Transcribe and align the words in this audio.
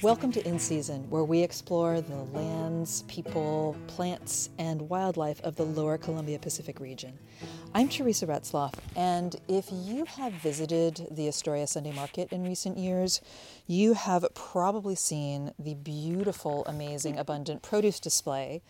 Welcome 0.00 0.30
to 0.32 0.46
In 0.46 0.60
Season, 0.60 1.10
where 1.10 1.24
we 1.24 1.42
explore 1.42 2.00
the 2.00 2.14
lands, 2.14 3.02
people, 3.08 3.76
plants, 3.88 4.48
and 4.56 4.88
wildlife 4.88 5.40
of 5.40 5.56
the 5.56 5.64
lower 5.64 5.98
Columbia 5.98 6.38
Pacific 6.38 6.78
region. 6.78 7.18
I'm 7.74 7.88
Teresa 7.88 8.28
Retzloff, 8.28 8.74
and 8.94 9.34
if 9.48 9.70
you 9.72 10.04
have 10.04 10.34
visited 10.34 11.08
the 11.10 11.26
Astoria 11.26 11.66
Sunday 11.66 11.90
Market 11.90 12.32
in 12.32 12.44
recent 12.44 12.78
years, 12.78 13.20
you 13.66 13.94
have 13.94 14.24
probably 14.34 14.94
seen 14.94 15.52
the 15.58 15.74
beautiful, 15.74 16.64
amazing, 16.66 17.18
abundant 17.18 17.62
produce 17.62 17.98
display 17.98 18.62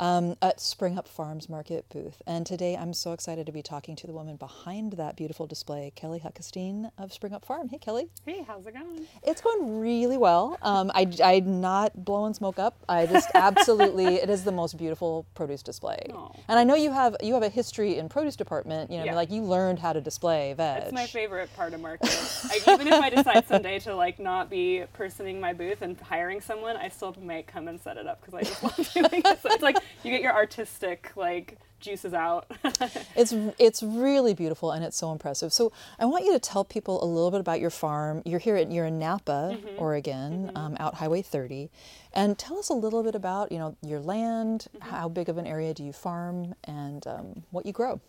um, 0.00 0.36
at 0.42 0.60
Spring 0.60 0.98
Up 0.98 1.08
Farms 1.08 1.48
Market 1.48 1.86
booth. 1.88 2.20
And 2.26 2.44
today 2.46 2.76
I'm 2.76 2.92
so 2.92 3.12
excited 3.12 3.46
to 3.46 3.52
be 3.52 3.62
talking 3.62 3.96
to 3.96 4.06
the 4.06 4.12
woman 4.12 4.36
behind 4.36 4.92
that 4.94 5.16
beautiful 5.16 5.46
display, 5.46 5.92
Kelly 5.94 6.20
Huckestein 6.20 6.90
of 6.98 7.12
Spring 7.12 7.32
Up 7.32 7.44
Farm. 7.44 7.68
Hey, 7.68 7.78
Kelly. 7.78 8.08
Hey, 8.24 8.44
how's 8.46 8.66
it 8.66 8.74
going? 8.74 9.06
It's 9.22 9.40
going 9.40 9.80
really 9.80 10.18
well. 10.18 10.58
Um, 10.62 10.90
I, 10.94 11.10
I'm 11.24 11.60
not 11.60 12.04
blowing 12.04 12.34
smoke 12.34 12.58
up. 12.58 12.78
I 12.88 13.06
just 13.06 13.30
absolutely, 13.34 14.04
it 14.22 14.28
is 14.30 14.44
the 14.44 14.52
most 14.52 14.76
beautiful 14.76 15.26
produce 15.34 15.62
display. 15.62 15.98
Aw. 16.12 16.30
And 16.48 16.58
I 16.58 16.64
know 16.64 16.74
you 16.74 16.92
have 16.92 17.16
you 17.22 17.34
have 17.34 17.42
a 17.42 17.48
history 17.48 17.96
in 17.98 18.08
produce 18.08 18.36
department. 18.36 18.90
You 18.90 18.98
know, 18.98 19.04
Yeah. 19.04 19.14
like 19.14 19.30
you 19.30 19.42
learned 19.42 19.78
how 19.78 19.92
to 19.92 20.00
display 20.00 20.52
veg. 20.54 20.84
It's 20.84 20.92
my 20.92 21.06
favorite 21.06 21.54
part 21.56 21.72
of 21.74 21.80
market. 21.80 22.10
I, 22.44 22.60
even 22.72 22.86
if 22.88 22.94
I 22.94 23.10
decide 23.10 23.46
someday 23.48 23.78
to 23.80 23.94
like 23.94 24.18
not 24.18 24.50
be 24.50 24.84
personing 24.92 25.40
my 25.40 25.52
booth 25.52 25.82
and 25.82 25.98
hiring 26.00 26.40
someone, 26.40 26.76
I 26.76 26.88
still 26.88 27.14
might 27.22 27.46
come 27.46 27.68
and 27.68 27.80
set 27.80 27.96
it 27.96 28.06
up 28.06 28.20
because 28.20 28.34
I 28.34 28.42
just 28.42 28.62
love 28.62 28.92
doing 28.92 29.22
it. 29.24 29.42
So 29.42 29.50
it's 29.50 29.62
like 29.62 29.76
you 30.02 30.10
get 30.10 30.22
your 30.22 30.32
artistic 30.34 31.12
like 31.16 31.58
juices 31.80 32.14
out. 32.14 32.46
It's 33.16 33.32
it's 33.58 33.82
really 33.82 34.34
beautiful 34.34 34.72
and 34.72 34.84
it's 34.84 34.96
so 34.96 35.10
impressive. 35.12 35.52
So 35.52 35.72
I 35.98 36.04
want 36.04 36.24
you 36.24 36.32
to 36.32 36.38
tell 36.38 36.64
people 36.64 37.02
a 37.02 37.06
little 37.06 37.30
bit 37.30 37.40
about 37.40 37.60
your 37.60 37.70
farm. 37.70 38.22
You're 38.24 38.38
here 38.40 38.56
at 38.56 38.70
you're 38.70 38.86
in 38.86 38.98
Knappa, 38.98 39.56
Mm-hmm. 39.56 39.78
Oregon, 39.82 40.50
Um, 40.54 40.76
out 40.78 40.94
Highway 40.96 41.22
30, 41.22 41.70
and 42.12 42.38
tell 42.38 42.58
us 42.58 42.68
a 42.68 42.74
little 42.74 43.02
bit 43.02 43.14
about 43.14 43.52
you 43.52 43.58
know 43.58 43.76
your 43.82 44.00
land. 44.00 44.66
Mm-hmm. 44.76 44.90
How 44.90 45.08
big 45.08 45.28
of 45.28 45.38
an 45.38 45.46
area 45.46 45.72
do 45.74 45.82
you 45.84 45.92
farm, 45.92 46.54
and 46.64 47.06
um, 47.06 47.44
what 47.50 47.64
you 47.66 47.72
grow? 47.72 48.00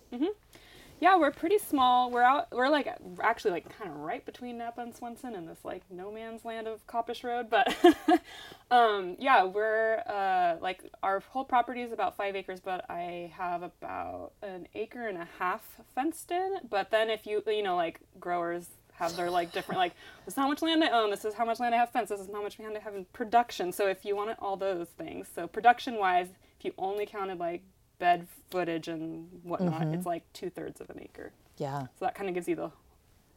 Yeah, 0.99 1.17
we're 1.17 1.31
pretty 1.31 1.59
small. 1.59 2.09
We're 2.09 2.23
out. 2.23 2.47
We're 2.51 2.69
like 2.69 2.87
actually 3.21 3.51
like 3.51 3.77
kind 3.77 3.91
of 3.91 3.97
right 3.97 4.25
between 4.25 4.57
Knappa 4.57 4.79
and 4.79 4.95
Svensen 4.95 5.37
in 5.37 5.45
this 5.45 5.59
like 5.63 5.83
no 5.91 6.11
man's 6.11 6.43
land 6.43 6.67
of 6.67 6.85
Coppish 6.87 7.23
Road. 7.23 7.51
But 7.51 7.75
um, 8.71 9.15
yeah, 9.19 9.43
we're 9.43 10.01
uh, 10.07 10.55
like 10.59 10.83
our 11.03 11.19
whole 11.19 11.45
property 11.45 11.81
is 11.81 11.91
about 11.91 12.17
five 12.17 12.35
acres, 12.35 12.59
but 12.59 12.83
I 12.89 13.31
have 13.35 13.61
about 13.61 14.31
an 14.41 14.67
acre 14.73 15.07
and 15.07 15.19
a 15.19 15.27
half 15.37 15.77
fenced 15.93 16.31
in. 16.31 16.57
But 16.67 16.89
then 16.89 17.11
if 17.11 17.27
you 17.27 17.43
you 17.45 17.61
know 17.61 17.75
like 17.75 17.99
growers 18.19 18.67
have 18.93 19.15
their 19.15 19.29
like 19.29 19.51
different 19.51 19.77
like 19.77 19.93
this 20.25 20.33
is 20.33 20.37
how 20.39 20.47
much 20.47 20.63
land 20.63 20.83
I 20.83 20.89
own. 20.89 21.11
This 21.11 21.25
is 21.25 21.35
how 21.35 21.45
much 21.45 21.59
land 21.59 21.75
I 21.75 21.77
have 21.77 21.91
fenced. 21.91 22.09
This 22.09 22.21
is 22.21 22.29
how 22.33 22.41
much 22.41 22.57
land 22.57 22.75
I 22.75 22.79
have 22.79 22.95
in 22.95 23.05
production. 23.13 23.71
So 23.71 23.87
if 23.87 24.03
you 24.03 24.15
wanted 24.15 24.37
all 24.39 24.57
those 24.57 24.87
things, 24.97 25.27
so 25.35 25.45
production 25.45 25.97
wise, 25.99 26.29
if 26.57 26.65
you 26.65 26.73
only 26.79 27.05
counted 27.05 27.37
like 27.37 27.61
bed 27.99 28.27
footage 28.49 28.87
and 28.87 29.27
whatnot, 29.43 29.87
it's 29.87 30.05
like 30.05 30.23
two 30.33 30.49
thirds 30.49 30.79
of 30.81 30.89
an 30.89 30.99
acre. 31.01 31.31
Yeah, 31.57 31.81
So 31.97 32.05
that 32.05 32.15
kind 32.15 32.29
of 32.29 32.35
gives 32.35 32.47
you 32.47 32.55
the 32.55 32.71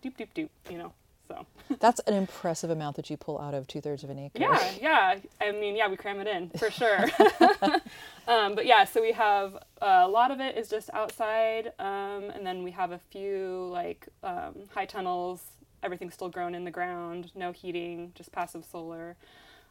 doop 0.04 0.16
doop 0.16 0.28
doop, 0.34 0.48
you 0.70 0.78
know. 0.78 0.92
So 1.28 1.46
that's 1.78 2.00
an 2.00 2.14
impressive 2.14 2.70
amount 2.70 2.96
that 2.96 3.08
you 3.08 3.16
pull 3.16 3.38
out 3.38 3.54
of 3.54 3.66
two 3.66 3.80
thirds 3.80 4.02
of 4.04 4.10
an 4.10 4.18
acre. 4.18 4.38
yeah, 4.38 4.70
yeah. 4.80 5.18
I 5.40 5.52
mean, 5.52 5.76
yeah, 5.76 5.88
we 5.88 5.96
cram 5.96 6.18
it 6.20 6.26
in 6.26 6.50
for 6.50 6.70
sure. 6.70 6.98
um, 8.28 8.54
but 8.54 8.66
yeah, 8.66 8.84
so 8.84 9.00
we 9.00 9.12
have 9.12 9.54
uh, 9.80 10.02
a 10.04 10.08
lot 10.08 10.30
of 10.30 10.40
it 10.40 10.56
is 10.58 10.68
just 10.68 10.90
outside, 10.92 11.72
um, 11.78 12.30
and 12.34 12.44
then 12.44 12.62
we 12.62 12.72
have 12.72 12.90
a 12.90 12.98
few 13.10 13.68
like 13.72 14.08
um, 14.22 14.54
high 14.74 14.86
tunnels. 14.86 15.42
Everything's 15.82 16.14
still 16.14 16.28
grown 16.28 16.54
in 16.54 16.64
the 16.64 16.70
ground, 16.70 17.30
no 17.34 17.52
heating, 17.52 18.12
just 18.14 18.32
passive 18.32 18.64
solar. 18.70 19.16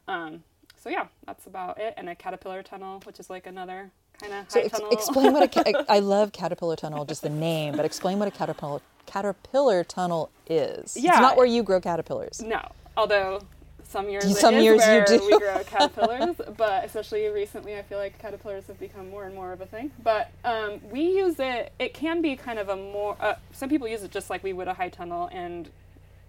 Um, 0.08 0.44
so 0.76 0.90
yeah, 0.90 1.08
that's 1.28 1.46
about 1.46 1.78
it. 1.80 1.94
And 1.98 2.10
a 2.10 2.16
caterpillar 2.16 2.64
tunnel, 2.64 3.02
which 3.04 3.20
is 3.20 3.30
like 3.30 3.46
another 3.46 3.92
kind 4.20 4.34
of 4.34 4.50
So 4.52 4.60
ex- 4.60 4.80
explain 4.92 5.34
what 5.34 5.44
a 5.44 5.48
ca- 5.48 5.86
I 5.90 6.00
love 6.00 6.32
caterpillar 6.32 6.76
tunnel, 6.76 7.06
just 7.06 7.22
the 7.22 7.30
name, 7.30 7.76
but 7.76 7.86
explain 7.86 8.20
what 8.20 8.28
a 8.28 8.32
caterpillar 8.32 8.82
caterpillar 9.06 9.84
tunnel 9.84 10.30
is. 10.48 10.96
It's 10.96 11.00
Yeah. 11.00 11.20
not 11.20 11.36
where 11.38 11.46
you 11.46 11.64
grow 11.64 11.82
caterpillars. 11.82 12.42
No, 12.42 12.62
although 12.96 13.40
some 13.84 14.08
years 14.08 14.40
Some 14.40 14.54
years 14.60 14.86
you 14.88 15.04
do. 15.18 15.26
we 15.26 15.40
grow 15.40 15.64
caterpillars, 15.66 16.36
but 16.58 16.86
especially 16.86 17.28
recently, 17.30 17.76
I 17.76 17.82
feel 17.82 17.98
like 17.98 18.20
caterpillars 18.20 18.68
have 18.68 18.80
become 18.80 19.10
more 19.10 19.24
and 19.24 19.34
more 19.34 19.52
of 19.52 19.62
a 19.62 19.66
thing. 19.66 19.92
But 20.04 20.30
um, 20.46 20.80
we 20.92 21.02
use 21.02 21.40
it. 21.40 21.72
It 21.80 21.96
can 21.96 22.22
be 22.22 22.36
kind 22.36 22.60
of 22.60 22.70
a 22.70 22.76
more. 22.76 23.16
Uh, 23.20 23.34
some 23.52 23.68
people 23.68 23.88
use 23.88 24.04
it 24.04 24.12
just 24.12 24.30
like 24.30 24.44
we 24.44 24.54
would 24.54 24.68
a 24.68 24.76
high 24.76 24.90
tunnel 24.90 25.28
and 25.32 25.70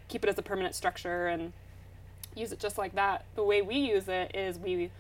keep 0.09 0.25
it 0.25 0.31
as 0.31 0.39
a 0.39 0.43
permanent 0.43 0.75
structure 0.75 1.27
and 1.27 1.53
use 2.35 2.51
it 2.51 2.61
just 2.61 2.79
like 2.79 2.95
that. 2.95 3.27
The 3.35 3.45
way 3.45 3.61
we 3.61 3.75
use 3.77 4.09
it 4.09 4.35
is 4.35 4.59
we 4.59 4.91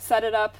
set 0.00 0.24
it 0.24 0.34
up 0.34 0.56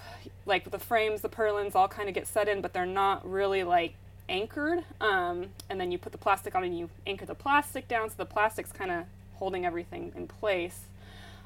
like 0.46 0.70
the 0.70 0.78
frames, 0.78 1.22
the 1.22 1.28
purlins 1.28 1.74
all 1.74 1.88
kind 1.88 2.08
of 2.08 2.14
get 2.14 2.26
set 2.26 2.48
in, 2.48 2.60
but 2.60 2.72
they're 2.72 2.86
not 2.86 3.28
really 3.28 3.64
like 3.64 3.94
anchored. 4.28 4.84
Um, 5.00 5.48
and 5.68 5.80
then 5.80 5.90
you 5.90 5.98
put 5.98 6.12
the 6.12 6.18
plastic 6.18 6.54
on 6.54 6.62
and 6.62 6.78
you 6.78 6.90
anchor 7.06 7.26
the 7.26 7.34
plastic 7.34 7.88
down, 7.88 8.10
so 8.10 8.14
the 8.16 8.26
plastic's 8.26 8.72
kind 8.72 8.90
of 8.90 9.04
holding 9.34 9.64
everything 9.64 10.12
in 10.16 10.26
place. 10.26 10.80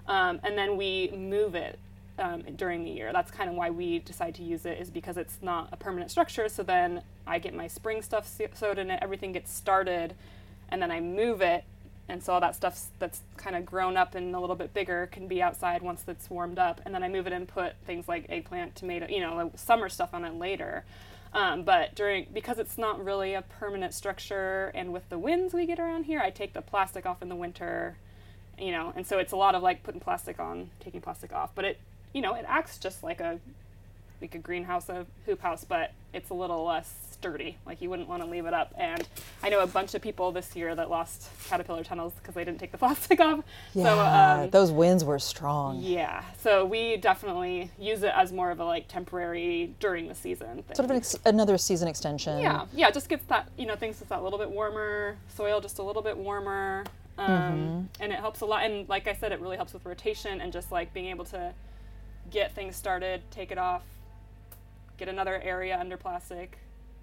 Um, 0.06 0.40
and 0.42 0.58
then 0.58 0.76
we 0.76 1.10
move 1.16 1.54
it 1.54 1.78
um, 2.18 2.42
during 2.56 2.84
the 2.84 2.90
year. 2.90 3.12
That's 3.12 3.30
kind 3.30 3.48
of 3.48 3.56
why 3.56 3.70
we 3.70 4.00
decide 4.00 4.34
to 4.36 4.42
use 4.42 4.66
it, 4.66 4.78
is 4.78 4.90
because 4.90 5.16
it's 5.16 5.38
not 5.40 5.68
a 5.72 5.76
permanent 5.76 6.10
structure. 6.10 6.48
So 6.48 6.62
then 6.62 7.02
I 7.26 7.38
get 7.38 7.54
my 7.54 7.68
spring 7.68 8.02
stuff 8.02 8.26
sewed 8.26 8.78
in 8.78 8.90
it, 8.90 8.98
everything 9.02 9.32
gets 9.32 9.52
started, 9.52 10.14
and 10.68 10.82
then 10.82 10.90
I 10.90 11.00
move 11.00 11.40
it. 11.40 11.64
And 12.08 12.22
so 12.22 12.34
all 12.34 12.40
that 12.40 12.54
stuff 12.54 12.80
that's 12.98 13.22
kind 13.36 13.56
of 13.56 13.64
grown 13.64 13.96
up 13.96 14.14
and 14.14 14.34
a 14.34 14.40
little 14.40 14.56
bit 14.56 14.74
bigger 14.74 15.08
can 15.10 15.26
be 15.26 15.40
outside 15.40 15.80
once 15.80 16.04
it's 16.06 16.28
warmed 16.28 16.58
up. 16.58 16.80
And 16.84 16.94
then 16.94 17.02
I 17.02 17.08
move 17.08 17.26
it 17.26 17.32
and 17.32 17.48
put 17.48 17.76
things 17.86 18.06
like 18.08 18.26
eggplant, 18.28 18.76
tomato, 18.76 19.06
you 19.08 19.20
know, 19.20 19.36
like 19.36 19.58
summer 19.58 19.88
stuff 19.88 20.12
on 20.12 20.24
it 20.24 20.34
later. 20.34 20.84
Um, 21.34 21.64
but 21.64 21.94
during 21.96 22.28
because 22.32 22.58
it's 22.58 22.78
not 22.78 23.04
really 23.04 23.34
a 23.34 23.42
permanent 23.42 23.92
structure, 23.92 24.70
and 24.72 24.92
with 24.92 25.08
the 25.08 25.18
winds 25.18 25.52
we 25.52 25.66
get 25.66 25.80
around 25.80 26.04
here, 26.04 26.20
I 26.20 26.30
take 26.30 26.52
the 26.52 26.62
plastic 26.62 27.06
off 27.06 27.22
in 27.22 27.28
the 27.28 27.34
winter, 27.34 27.96
you 28.56 28.70
know, 28.70 28.92
and 28.94 29.04
so 29.04 29.18
it's 29.18 29.32
a 29.32 29.36
lot 29.36 29.56
of 29.56 29.62
like 29.62 29.82
putting 29.82 30.00
plastic 30.00 30.38
on, 30.38 30.70
taking 30.78 31.00
plastic 31.00 31.32
off. 31.32 31.50
But 31.54 31.64
it, 31.64 31.80
you 32.12 32.22
know, 32.22 32.34
it 32.34 32.44
acts 32.46 32.78
just 32.78 33.02
like 33.02 33.18
a 33.18 33.40
like 34.20 34.34
a 34.34 34.38
greenhouse, 34.38 34.88
a 34.88 35.06
hoop 35.26 35.40
house, 35.42 35.64
but 35.64 35.92
it's 36.12 36.30
a 36.30 36.34
little 36.34 36.64
less 36.64 36.92
sturdy. 37.10 37.56
Like 37.66 37.80
you 37.82 37.90
wouldn't 37.90 38.08
want 38.08 38.22
to 38.22 38.28
leave 38.28 38.46
it 38.46 38.54
up. 38.54 38.72
And 38.78 39.06
I 39.42 39.48
know 39.48 39.60
a 39.60 39.66
bunch 39.66 39.94
of 39.94 40.02
people 40.02 40.30
this 40.32 40.54
year 40.56 40.74
that 40.74 40.88
lost 40.90 41.28
caterpillar 41.48 41.82
tunnels 41.84 42.12
because 42.14 42.34
they 42.34 42.44
didn't 42.44 42.58
take 42.60 42.72
the 42.72 42.78
plastic 42.84 43.20
off. 43.20 43.44
Yeah, 43.74 43.82
So 43.84 43.98
um, 44.44 44.50
those 44.50 44.70
winds 44.70 45.04
were 45.04 45.18
strong. 45.18 45.80
yeah, 45.80 46.22
so 46.38 46.64
we 46.64 46.96
definitely 46.96 47.70
use 47.78 48.02
it 48.02 48.12
as 48.14 48.32
more 48.32 48.50
of 48.50 48.60
a 48.60 48.64
like 48.64 48.88
temporary 48.88 49.74
during 49.80 50.08
the 50.08 50.14
season. 50.14 50.62
Thing. 50.62 50.76
Sort 50.76 50.84
of 50.84 50.90
an 50.90 50.96
ex- 50.98 51.16
another 51.24 51.58
season 51.58 51.88
extension. 51.88 52.40
Yeah, 52.40 52.66
yeah, 52.74 52.88
it 52.88 52.94
just 52.94 53.08
gets 53.08 53.24
that 53.26 53.48
you 53.58 53.66
know 53.66 53.74
things 53.76 53.98
just 53.98 54.08
that 54.10 54.22
little 54.22 54.38
bit 54.38 54.50
warmer, 54.50 55.16
soil 55.34 55.60
just 55.60 55.78
a 55.78 55.82
little 55.82 56.02
bit 56.02 56.16
warmer, 56.16 56.84
um, 57.18 57.28
Mm-hmm. 57.30 58.02
and 58.02 58.12
it 58.12 58.18
helps 58.18 58.40
a 58.40 58.46
lot. 58.46 58.64
And 58.64 58.88
like 58.88 59.06
I 59.08 59.14
said, 59.14 59.32
it 59.32 59.40
really 59.40 59.56
helps 59.56 59.72
with 59.72 59.84
rotation 59.84 60.40
and 60.40 60.52
just 60.52 60.70
like 60.72 60.92
being 60.94 61.06
able 61.06 61.24
to 61.26 61.52
get 62.30 62.54
things 62.54 62.74
started, 62.76 63.22
take 63.30 63.50
it 63.52 63.58
off, 63.58 63.82
get 64.96 65.08
another 65.08 65.40
area 65.42 65.78
under 65.78 65.96
plastic. 65.96 66.58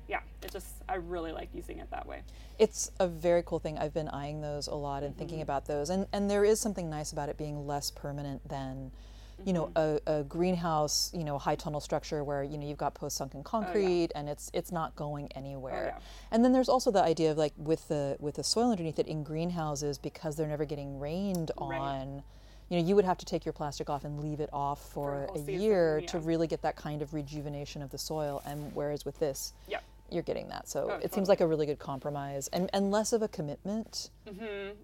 Yeah, 0.07 0.19
it 0.43 0.51
just 0.51 0.67
I 0.89 0.95
really 0.95 1.31
like 1.31 1.49
using 1.53 1.79
it 1.79 1.89
that 1.91 2.05
way. 2.05 2.21
It's 2.59 2.91
a 2.99 3.07
very 3.07 3.43
cool 3.45 3.59
thing. 3.59 3.77
I've 3.77 3.93
been 3.93 4.09
eyeing 4.09 4.41
those 4.41 4.67
a 4.67 4.75
lot 4.75 5.03
and 5.03 5.11
Mm-hmm. 5.11 5.19
thinking 5.19 5.41
about 5.41 5.65
those. 5.65 5.89
And 5.89 6.05
and 6.11 6.29
there 6.29 6.43
is 6.43 6.59
something 6.59 6.89
nice 6.89 7.11
about 7.11 7.29
it 7.29 7.37
being 7.37 7.65
less 7.65 7.91
permanent 7.91 8.47
than 8.47 8.91
you 9.45 9.53
know 9.53 9.71
Mm-hmm. 9.75 10.09
a, 10.09 10.19
a 10.19 10.23
greenhouse 10.23 11.09
you 11.15 11.23
know 11.23 11.39
high 11.39 11.55
tunnel 11.55 11.79
structure 11.79 12.23
where 12.23 12.43
you 12.43 12.57
know 12.59 12.67
you've 12.67 12.77
got 12.77 12.93
post 12.93 13.17
sunken 13.17 13.43
concrete 13.43 14.09
and 14.13 14.29
it's 14.29 14.51
it's 14.53 14.71
not 14.71 14.95
going 14.95 15.31
anywhere 15.33 15.93
Oh, 15.95 15.97
yeah. 15.97 16.03
and 16.29 16.45
then 16.45 16.51
there's 16.53 16.69
also 16.69 16.91
the 16.91 17.01
idea 17.01 17.31
of 17.31 17.39
like 17.39 17.53
with 17.57 17.87
the 17.87 18.17
with 18.19 18.35
the 18.35 18.43
soil 18.43 18.69
underneath 18.69 18.99
it 18.99 19.07
in 19.07 19.23
greenhouses 19.23 19.97
because 19.97 20.35
they're 20.35 20.47
never 20.47 20.65
getting 20.65 20.99
rained 20.99 21.49
Right. 21.59 21.79
on 21.79 22.23
you 22.71 22.79
know 22.81 22.87
you 22.87 22.95
would 22.95 23.03
have 23.05 23.17
to 23.17 23.25
take 23.25 23.45
your 23.45 23.51
plastic 23.53 23.89
off 23.89 24.05
and 24.05 24.21
leave 24.21 24.39
it 24.39 24.49
off 24.53 24.81
for, 24.93 25.25
whole 25.27 25.35
a 25.35 25.39
season, 25.39 25.59
year 25.61 26.01
to 26.07 26.17
yeah. 26.17 26.23
really 26.25 26.47
get 26.47 26.61
that 26.61 26.77
kind 26.77 27.01
of 27.01 27.13
rejuvenation 27.13 27.81
of 27.81 27.91
the 27.91 27.97
soil 27.97 28.41
and 28.45 28.71
whereas 28.73 29.03
with 29.03 29.19
this 29.19 29.51
Yeah. 29.67 29.79
you're 30.09 30.23
getting 30.23 30.47
that 30.47 30.69
so 30.69 30.91
Oh, 30.91 30.99
it 31.03 31.13
seems 31.13 31.27
like 31.27 31.41
a 31.41 31.47
really 31.47 31.65
good 31.65 31.79
compromise 31.79 32.47
and, 32.53 32.69
and 32.71 32.89
less 32.89 33.11
of 33.11 33.21
a 33.21 33.27
commitment 33.27 34.09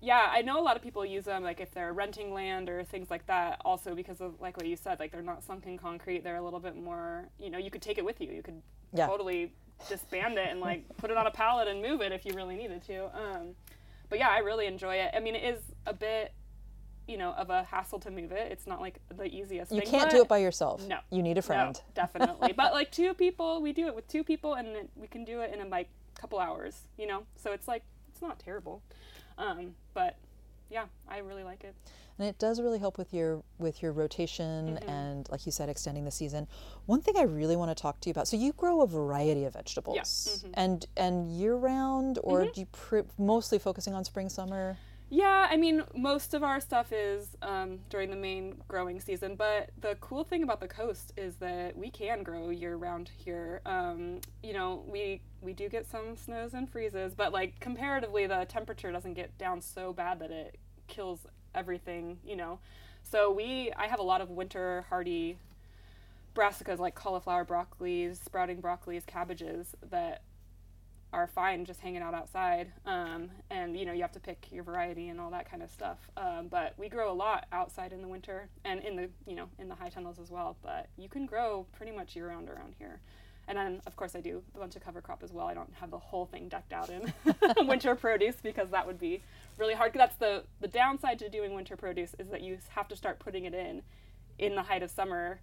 Yeah, 0.02 0.28
I 0.30 0.42
know 0.42 0.60
a 0.60 0.66
lot 0.70 0.76
of 0.76 0.82
people 0.84 1.06
use 1.06 1.24
them 1.24 1.44
like 1.44 1.62
if 1.62 1.72
they're 1.72 1.94
renting 1.94 2.34
land 2.34 2.70
or 2.70 2.84
things 2.84 3.10
like 3.10 3.26
that. 3.28 3.62
Also 3.64 3.96
because 3.96 4.20
of 4.20 4.40
like 4.42 4.58
what 4.58 4.66
you 4.66 4.76
said, 4.76 5.00
like 5.00 5.12
they're 5.14 5.22
not 5.22 5.44
sunk 5.44 5.66
in 5.66 5.78
concrete. 5.78 6.24
They're 6.26 6.36
a 6.36 6.42
little 6.42 6.60
bit 6.60 6.76
more. 6.76 7.30
You 7.40 7.50
know, 7.50 7.58
you 7.58 7.72
could 7.72 7.82
take 7.82 7.98
it 7.98 8.04
with 8.06 8.20
you. 8.22 8.32
You 8.32 8.44
could 8.44 8.62
Yeah. 8.94 9.08
totally 9.08 9.54
disband 9.90 10.38
it 10.38 10.50
and 10.50 10.60
like 10.60 10.84
put 10.98 11.10
it 11.12 11.18
on 11.18 11.26
a 11.28 11.32
pallet 11.32 11.68
and 11.68 11.82
move 11.82 12.02
it 12.02 12.12
if 12.12 12.26
you 12.26 12.34
really 12.34 12.56
needed 12.58 12.84
to. 12.88 13.06
Um, 13.18 13.56
but 14.10 14.20
yeah, 14.20 14.30
I 14.30 14.40
really 14.40 14.66
enjoy 14.68 14.96
it. 14.96 15.12
I 15.16 15.20
mean, 15.20 15.36
it 15.36 15.44
is 15.44 15.62
a 15.86 15.94
bit, 15.94 16.32
you 17.08 17.18
know, 17.18 17.32
of 17.34 17.50
a 17.50 17.64
hassle 17.64 18.00
to 18.00 18.12
move 18.12 18.32
it. 18.32 18.52
It's 18.52 18.68
not 18.68 18.82
like 18.82 19.00
the 19.16 19.26
easiest. 19.26 19.70
Thing. 19.70 19.78
You 19.78 19.82
thing, 19.82 20.00
can't 20.00 20.12
do 20.12 20.22
it 20.22 20.28
by 20.28 20.40
yourself 20.40 20.86
No. 20.88 21.00
you 21.10 21.24
need 21.24 21.38
a 21.38 21.42
friend 21.42 21.74
no, 21.76 21.82
definitely. 21.96 22.54
but 22.54 22.74
like 22.74 22.92
two 22.92 23.14
people, 23.14 23.62
we 23.62 23.72
do 23.74 23.88
it 23.88 23.96
with 23.96 24.08
two 24.08 24.24
people, 24.24 24.56
and 24.56 24.68
it, 24.68 24.90
we 24.96 25.08
can 25.08 25.24
do 25.24 25.42
it 25.42 25.54
in 25.54 25.62
a 25.62 25.66
like 25.66 25.90
couple 26.20 26.40
hours. 26.40 26.82
You 26.98 27.08
know, 27.08 27.24
so 27.36 27.52
it's 27.54 27.68
like 27.68 27.84
it's 28.12 28.22
not 28.22 28.40
terrible. 28.40 28.82
Um, 29.38 29.76
but 29.94 30.18
yeah, 30.70 30.86
I 31.08 31.20
really 31.20 31.44
like 31.44 31.64
it. 31.64 31.74
and 32.20 32.28
it 32.28 32.38
does 32.40 32.60
really 32.60 32.80
help 32.80 32.98
with 32.98 33.14
your 33.14 33.42
with 33.58 33.82
your 33.82 33.94
rotation 33.94 34.76
Mm-hmm. 34.78 34.90
and 34.90 35.30
like 35.30 35.46
you 35.46 35.52
said 35.52 35.70
extending 35.70 36.04
the 36.04 36.12
season 36.12 36.48
one 36.88 37.00
thing 37.02 37.16
i 37.18 37.22
really 37.24 37.56
want 37.56 37.70
to 37.76 37.80
talk 37.82 38.02
to 38.02 38.10
you 38.10 38.12
about 38.12 38.28
so 38.28 38.36
you 38.36 38.52
grow 38.54 38.82
a 38.82 38.88
variety 38.88 39.46
of 39.46 39.54
vegetables 39.54 40.44
mm-hmm. 40.44 40.52
and 40.56 40.88
and 40.98 41.30
year 41.40 41.56
round 41.56 42.20
or 42.24 42.46
do 42.46 42.62
you 42.62 42.66
pr- 42.72 43.02
mostly 43.20 43.60
focusing 43.60 43.94
on 43.94 44.04
spring 44.04 44.28
summer 44.30 44.76
Yeah, 45.10 45.48
I 45.50 45.56
mean, 45.56 45.84
most 45.96 46.34
of 46.34 46.44
our 46.44 46.60
stuff 46.60 46.92
is 46.92 47.38
um, 47.42 47.80
during 47.90 48.10
the 48.10 48.18
main 48.18 48.56
growing 48.68 49.00
season, 49.00 49.36
but 49.36 49.70
the 49.80 49.96
cool 50.02 50.26
thing 50.26 50.44
about 50.44 50.60
the 50.60 50.68
coast 50.68 51.14
is 51.16 51.36
that 51.38 51.78
we 51.78 51.90
can 51.90 52.24
grow 52.24 52.50
year 52.50 52.76
round 52.76 53.10
here. 53.18 53.62
Um, 53.66 54.20
you 54.44 54.52
know, 54.52 54.84
we 54.86 55.22
we 55.42 55.54
do 55.54 55.70
get 55.70 55.90
some 55.90 56.18
snows 56.18 56.54
and 56.54 56.70
freezes, 56.70 57.16
but 57.16 57.32
like 57.32 57.58
comparatively, 57.62 58.28
the 58.28 58.46
temperature 58.50 58.92
doesn't 58.92 59.14
get 59.14 59.38
down 59.38 59.62
so 59.62 59.94
bad 59.94 60.20
that 60.20 60.32
it 60.32 60.58
kills 60.88 61.26
everything. 61.56 62.20
You 62.26 62.36
know, 62.36 62.60
so 63.04 63.32
we 63.32 63.72
I 63.78 63.88
have 63.88 64.00
a 64.00 64.04
lot 64.04 64.20
of 64.20 64.30
winter 64.30 64.86
hardy 64.90 65.38
brassicas 66.36 66.80
like 66.80 66.96
cauliflower, 66.96 67.46
broccolis, 67.46 68.24
sprouting 68.24 68.62
broccolis, 68.62 69.06
cabbages 69.06 69.76
that 69.90 70.22
are 71.14 71.28
fine 71.28 71.66
just 71.66 71.80
hanging 71.80 72.02
out 72.02 72.14
outside. 72.14 72.72
Um, 72.86 73.30
and 73.50 73.78
you 73.78 73.86
know, 73.86 73.94
you 73.94 74.02
have 74.02 74.12
to 74.14 74.20
pick 74.20 74.48
your 74.52 74.64
variety 74.64 75.10
and 75.10 75.20
all 75.20 75.32
that 75.32 75.50
kind 75.50 75.64
of 75.64 75.72
stuff. 75.72 75.98
Um, 76.18 76.48
but 76.50 76.74
we 76.78 76.90
grow 76.90 77.12
a 77.12 77.14
lot 77.14 77.46
outside 77.52 77.94
in 77.94 78.02
the 78.02 78.08
winter 78.08 78.50
and 78.66 78.82
in 78.82 78.96
the 78.96 79.10
you 79.26 79.36
know 79.36 79.50
in 79.60 79.70
the 79.70 79.76
high 79.76 79.90
tunnels 79.90 80.20
as 80.20 80.30
well. 80.30 80.58
But 80.62 80.88
you 80.98 81.10
can 81.10 81.26
grow 81.26 81.66
pretty 81.76 81.92
much 81.92 82.16
year 82.16 82.28
round 82.30 82.50
around 82.50 82.76
here. 82.78 83.00
And 83.50 83.58
then, 83.58 83.82
of 83.88 83.96
course, 83.96 84.14
I 84.14 84.20
do 84.20 84.44
a 84.56 84.60
bunch 84.60 84.76
of 84.76 84.84
cover 84.84 85.00
crop 85.00 85.24
as 85.24 85.32
well. 85.32 85.48
I 85.48 85.54
don't 85.54 85.72
have 85.80 85.90
the 85.90 85.98
whole 85.98 86.26
thing 86.26 86.50
decked 86.50 86.74
out 86.74 86.90
in 86.90 87.14
winter 87.66 87.96
produce 87.96 88.36
because 88.44 88.72
that 88.72 88.86
would 88.86 89.00
be 89.00 89.22
really 89.58 89.74
hard. 89.74 89.94
That's 89.94 90.18
the 90.18 90.44
the 90.60 90.68
downside 90.68 91.20
to 91.20 91.30
doing 91.30 91.54
winter 91.54 91.78
produce 91.78 92.14
is 92.20 92.28
that 92.30 92.42
you 92.42 92.58
have 92.70 92.88
to 92.90 92.96
start 92.96 93.20
putting 93.20 93.46
it 93.46 93.54
in 93.54 93.82
in 94.38 94.56
the 94.56 94.64
height 94.64 94.84
of 94.84 94.92
summer 94.92 95.40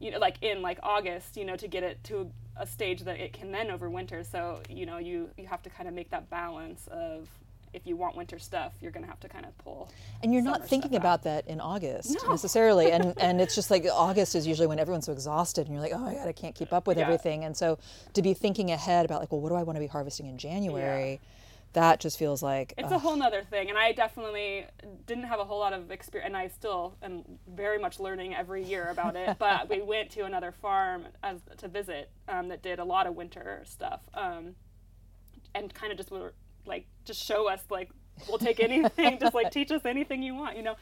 you 0.00 0.10
know 0.10 0.18
like 0.18 0.36
in 0.42 0.60
like 0.62 0.78
august 0.82 1.36
you 1.36 1.44
know 1.44 1.56
to 1.56 1.68
get 1.68 1.82
it 1.82 2.02
to 2.04 2.30
a 2.56 2.66
stage 2.66 3.00
that 3.02 3.18
it 3.18 3.32
can 3.32 3.50
then 3.50 3.68
overwinter. 3.68 4.24
So 4.30 4.60
you 4.68 4.86
know 4.86 4.98
you 4.98 5.30
you 5.36 5.46
have 5.46 5.62
to 5.62 5.70
kind 5.70 5.88
of 5.88 5.94
make 5.94 6.10
that 6.10 6.30
balance 6.30 6.86
of 6.90 7.28
if 7.72 7.84
you 7.88 7.96
want 7.96 8.16
winter 8.16 8.38
stuff 8.38 8.72
you're 8.80 8.92
going 8.92 9.02
to 9.02 9.08
have 9.10 9.18
to 9.18 9.28
kind 9.28 9.44
of 9.44 9.58
pull 9.58 9.90
and 10.22 10.32
you're 10.32 10.44
not 10.44 10.64
thinking 10.68 10.94
about 10.94 11.24
that 11.24 11.44
in 11.48 11.60
august 11.60 12.16
No. 12.22 12.30
necessarily. 12.30 12.92
And 12.92 13.14
and 13.20 13.40
it's 13.40 13.56
just 13.56 13.68
like 13.68 13.84
august 13.92 14.36
is 14.36 14.46
usually 14.46 14.68
when 14.68 14.78
everyone's 14.78 15.06
so 15.06 15.12
exhausted 15.12 15.66
and 15.66 15.74
you're 15.74 15.82
like 15.82 15.92
oh 15.92 15.98
my 15.98 16.14
god 16.14 16.28
i 16.28 16.32
can't 16.32 16.54
keep 16.54 16.72
up 16.72 16.86
with 16.86 16.98
Yeah. 16.98 17.02
everything. 17.04 17.44
And 17.44 17.56
so 17.56 17.78
to 18.12 18.22
be 18.22 18.32
thinking 18.32 18.70
ahead 18.70 19.04
about 19.04 19.18
like 19.20 19.32
well 19.32 19.40
what 19.40 19.48
do 19.48 19.56
i 19.56 19.64
want 19.64 19.74
to 19.74 19.80
be 19.80 19.88
harvesting 19.88 20.26
in 20.26 20.38
january 20.38 21.20
that 21.74 22.00
just 22.00 22.18
feels 22.18 22.42
like 22.42 22.72
it's 22.78 22.86
ugh, 22.86 22.92
a 22.92 22.98
whole 22.98 23.16
nother 23.16 23.42
thing 23.42 23.68
and 23.68 23.76
i 23.76 23.92
definitely 23.92 24.64
didn't 25.06 25.24
have 25.24 25.38
a 25.38 25.44
whole 25.44 25.58
lot 25.58 25.72
of 25.72 25.90
experience 25.90 26.26
and 26.26 26.36
i 26.36 26.48
still 26.48 26.96
am 27.02 27.22
very 27.48 27.78
much 27.78 28.00
learning 28.00 28.34
every 28.34 28.64
year 28.64 28.88
about 28.90 29.14
it 29.14 29.36
but 29.38 29.68
we 29.70 29.82
went 29.82 30.10
to 30.10 30.24
another 30.24 30.50
farm 30.50 31.04
as 31.22 31.40
to 31.58 31.68
visit 31.68 32.10
um, 32.28 32.48
that 32.48 32.62
did 32.62 32.78
a 32.78 32.84
lot 32.84 33.06
of 33.06 33.14
winter 33.14 33.62
stuff 33.66 34.00
um, 34.14 34.54
and 35.54 35.72
kind 35.74 35.92
of 35.92 35.98
just 35.98 36.10
were 36.10 36.32
like 36.64 36.86
just 37.04 37.22
show 37.22 37.48
us 37.48 37.62
like 37.70 37.90
we'll 38.28 38.38
take 38.38 38.60
anything 38.60 39.18
just 39.18 39.34
like 39.34 39.50
teach 39.50 39.70
us 39.70 39.84
anything 39.84 40.22
you 40.22 40.34
want 40.34 40.56
you 40.56 40.62
know? 40.62 40.76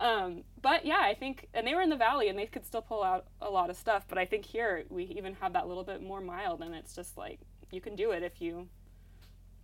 Um, 0.00 0.42
but 0.60 0.84
yeah 0.84 1.00
i 1.00 1.14
think 1.14 1.48
and 1.54 1.64
they 1.64 1.74
were 1.74 1.82
in 1.82 1.90
the 1.90 1.96
valley 1.96 2.28
and 2.28 2.36
they 2.36 2.46
could 2.46 2.66
still 2.66 2.82
pull 2.82 3.04
out 3.04 3.26
a 3.40 3.48
lot 3.48 3.70
of 3.70 3.76
stuff 3.76 4.04
but 4.08 4.18
i 4.18 4.24
think 4.24 4.44
here 4.44 4.84
we 4.90 5.04
even 5.04 5.34
have 5.34 5.52
that 5.52 5.68
little 5.68 5.84
bit 5.84 6.02
more 6.02 6.20
mild 6.20 6.60
and 6.60 6.74
it's 6.74 6.96
just 6.96 7.16
like 7.16 7.38
you 7.70 7.80
can 7.80 7.94
do 7.94 8.10
it 8.10 8.24
if 8.24 8.40
you 8.40 8.68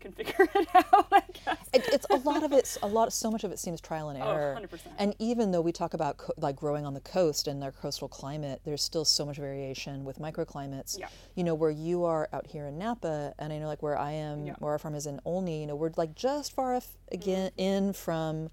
can 0.00 0.12
figure 0.12 0.34
it 0.54 0.68
out 0.74 1.06
i 1.12 1.22
guess 1.44 1.58
it, 1.74 1.82
it's 1.92 2.06
a 2.10 2.16
lot 2.16 2.42
of 2.42 2.52
it 2.52 2.76
a 2.82 2.86
lot 2.86 3.12
so 3.12 3.30
much 3.30 3.44
of 3.44 3.50
it 3.52 3.58
seems 3.58 3.80
trial 3.80 4.08
and 4.10 4.22
Oh, 4.22 4.30
error 4.30 4.58
100%. 4.60 4.80
and 4.98 5.14
even 5.18 5.50
though 5.52 5.60
we 5.60 5.72
talk 5.72 5.94
about 5.94 6.16
co- 6.18 6.32
like 6.36 6.56
growing 6.56 6.86
on 6.86 6.94
the 6.94 7.00
coast 7.00 7.48
and 7.48 7.60
their 7.62 7.72
coastal 7.72 8.08
climate 8.08 8.60
there's 8.64 8.82
still 8.82 9.04
so 9.04 9.26
much 9.26 9.36
variation 9.36 10.04
with 10.04 10.18
microclimates 10.18 10.98
Yeah. 10.98 11.08
you 11.34 11.44
know 11.44 11.54
where 11.54 11.70
you 11.70 12.04
are 12.04 12.28
out 12.32 12.46
here 12.46 12.66
in 12.66 12.78
Knappa 12.78 13.32
and 13.38 13.52
i 13.52 13.58
know 13.58 13.66
like 13.66 13.82
where 13.82 13.98
i 13.98 14.12
am 14.12 14.44
Yeah. 14.44 14.52
Mm-hmm. 14.52 14.64
where 14.64 14.72
our 14.72 14.78
farm 14.78 14.94
is 14.94 15.06
in 15.06 15.20
olney 15.24 15.60
you 15.60 15.66
know 15.66 15.76
we're 15.76 15.90
like 15.96 16.14
just 16.14 16.52
far 16.52 16.74
af- 16.76 16.96
again 17.12 17.50
in 17.56 17.92
from 17.92 18.50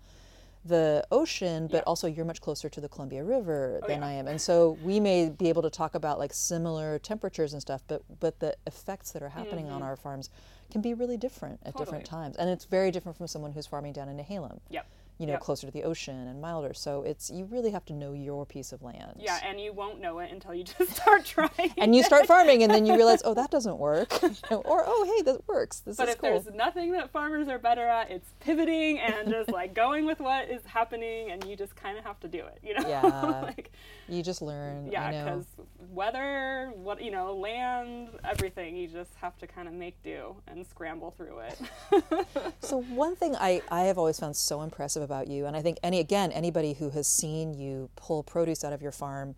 the 0.65 1.05
ocean, 1.11 1.67
but 1.67 1.77
Yeah. 1.77 1.83
also 1.85 2.07
you're 2.07 2.25
much 2.25 2.41
closer 2.41 2.67
to 2.69 2.81
the 2.81 2.89
Columbia 2.89 3.23
River 3.23 3.79
Oh, 3.83 3.87
than 3.87 3.99
yeah. 4.01 4.07
I 4.07 4.11
am, 4.13 4.27
and 4.27 4.41
so 4.41 4.77
we 4.83 4.99
may 4.99 5.29
be 5.29 5.47
able 5.49 5.61
to 5.61 5.69
talk 5.69 5.93
about 5.95 6.17
like 6.17 6.33
similar 6.33 6.97
temperatures 6.99 7.53
and 7.53 7.61
stuff, 7.61 7.83
but 7.87 8.01
but 8.19 8.39
the 8.39 8.55
effects 8.65 9.11
that 9.11 9.21
are 9.21 9.29
happening 9.29 9.69
on 9.69 9.83
our 9.83 9.95
farms 9.95 10.29
can 10.71 10.81
be 10.81 10.93
really 10.93 11.17
different 11.17 11.59
at 11.63 11.75
different 11.77 12.05
Mm-hmm. 12.05 12.15
Times, 12.15 12.35
and 12.37 12.49
it's 12.49 12.65
very 12.65 12.89
different 12.91 13.15
from 13.17 13.27
someone 13.27 13.51
who's 13.53 13.67
farming 13.67 13.93
down 13.93 14.09
in 14.09 14.17
Nehalem, 14.17 14.59
Yep. 14.69 14.85
You 15.17 15.25
know, 15.25 15.33
Yep. 15.33 15.41
closer 15.41 15.67
to 15.67 15.71
the 15.71 15.83
ocean 15.83 16.27
and 16.27 16.41
milder. 16.41 16.73
So 16.73 17.01
it's 17.03 17.29
you 17.29 17.45
really 17.45 17.71
have 17.71 17.85
to 17.85 17.93
know 17.93 18.13
your 18.13 18.45
piece 18.45 18.71
of 18.73 18.81
land. 18.83 19.15
Yeah, 19.19 19.39
and 19.45 19.59
you 19.61 19.71
won't 19.73 19.99
know 20.01 20.19
it 20.19 20.31
until 20.31 20.53
you 20.53 20.63
just 20.63 20.95
start 21.01 21.23
trying. 21.25 21.73
and 21.77 21.95
you 21.95 22.03
start 22.03 22.25
farming, 22.33 22.63
and 22.63 22.73
then 22.73 22.85
you 22.85 22.95
realize, 22.95 23.21
oh, 23.25 23.33
that 23.33 23.49
doesn't 23.51 23.77
work, 23.77 24.11
You 24.23 24.31
know, 24.51 24.57
or 24.61 24.83
oh, 24.85 25.15
hey, 25.17 25.23
that 25.31 25.47
works. 25.47 25.79
This 25.79 25.97
but 25.97 26.09
if 26.09 26.17
cool. 26.17 26.31
there's 26.41 26.53
nothing 26.55 26.91
that 26.91 27.11
farmers 27.11 27.47
are 27.47 27.59
better 27.59 27.87
at, 27.87 28.11
it's 28.11 28.29
pivoting 28.41 28.99
and 28.99 29.29
just 29.29 29.49
like 29.51 29.73
going 29.73 30.05
with 30.05 30.19
what 30.19 30.49
is 30.49 30.65
happening, 30.65 31.31
and 31.31 31.43
you 31.45 31.55
just 31.55 31.75
kind 31.75 31.97
of 31.97 32.03
have 32.03 32.19
to 32.19 32.27
do 32.27 32.39
it, 32.39 32.59
you 32.63 32.73
know? 32.73 32.87
Yeah. 32.87 33.01
like, 33.43 33.71
You 34.09 34.21
just 34.21 34.41
learn. 34.41 34.87
yeah, 34.91 35.09
because 35.23 35.45
weather, 35.93 36.71
what 36.75 37.01
you 37.01 37.11
know, 37.11 37.35
land, 37.35 38.09
everything, 38.23 38.75
you 38.75 38.87
just 38.87 39.11
have 39.15 39.37
to 39.37 39.47
kind 39.47 39.67
of 39.67 39.73
make 39.73 40.01
do 40.03 40.35
and 40.47 40.65
scramble 40.67 41.11
through 41.11 41.39
it. 41.39 42.25
So 42.59 42.81
one 42.81 43.15
thing 43.15 43.35
I, 43.35 43.61
I 43.69 43.81
have 43.83 43.97
always 43.97 44.19
found 44.19 44.35
so 44.35 44.61
impressive 44.61 45.04
about 45.05 45.29
you, 45.29 45.45
and 45.45 45.55
I 45.55 45.61
think 45.61 45.77
any 45.81 45.99
again 45.99 46.33
anybody 46.33 46.73
who 46.73 46.89
has 46.89 47.07
seen 47.07 47.53
you 47.53 47.89
pull 47.95 48.23
produce 48.23 48.63
out 48.65 48.73
of 48.73 48.81
your 48.81 48.91
farm 48.91 49.35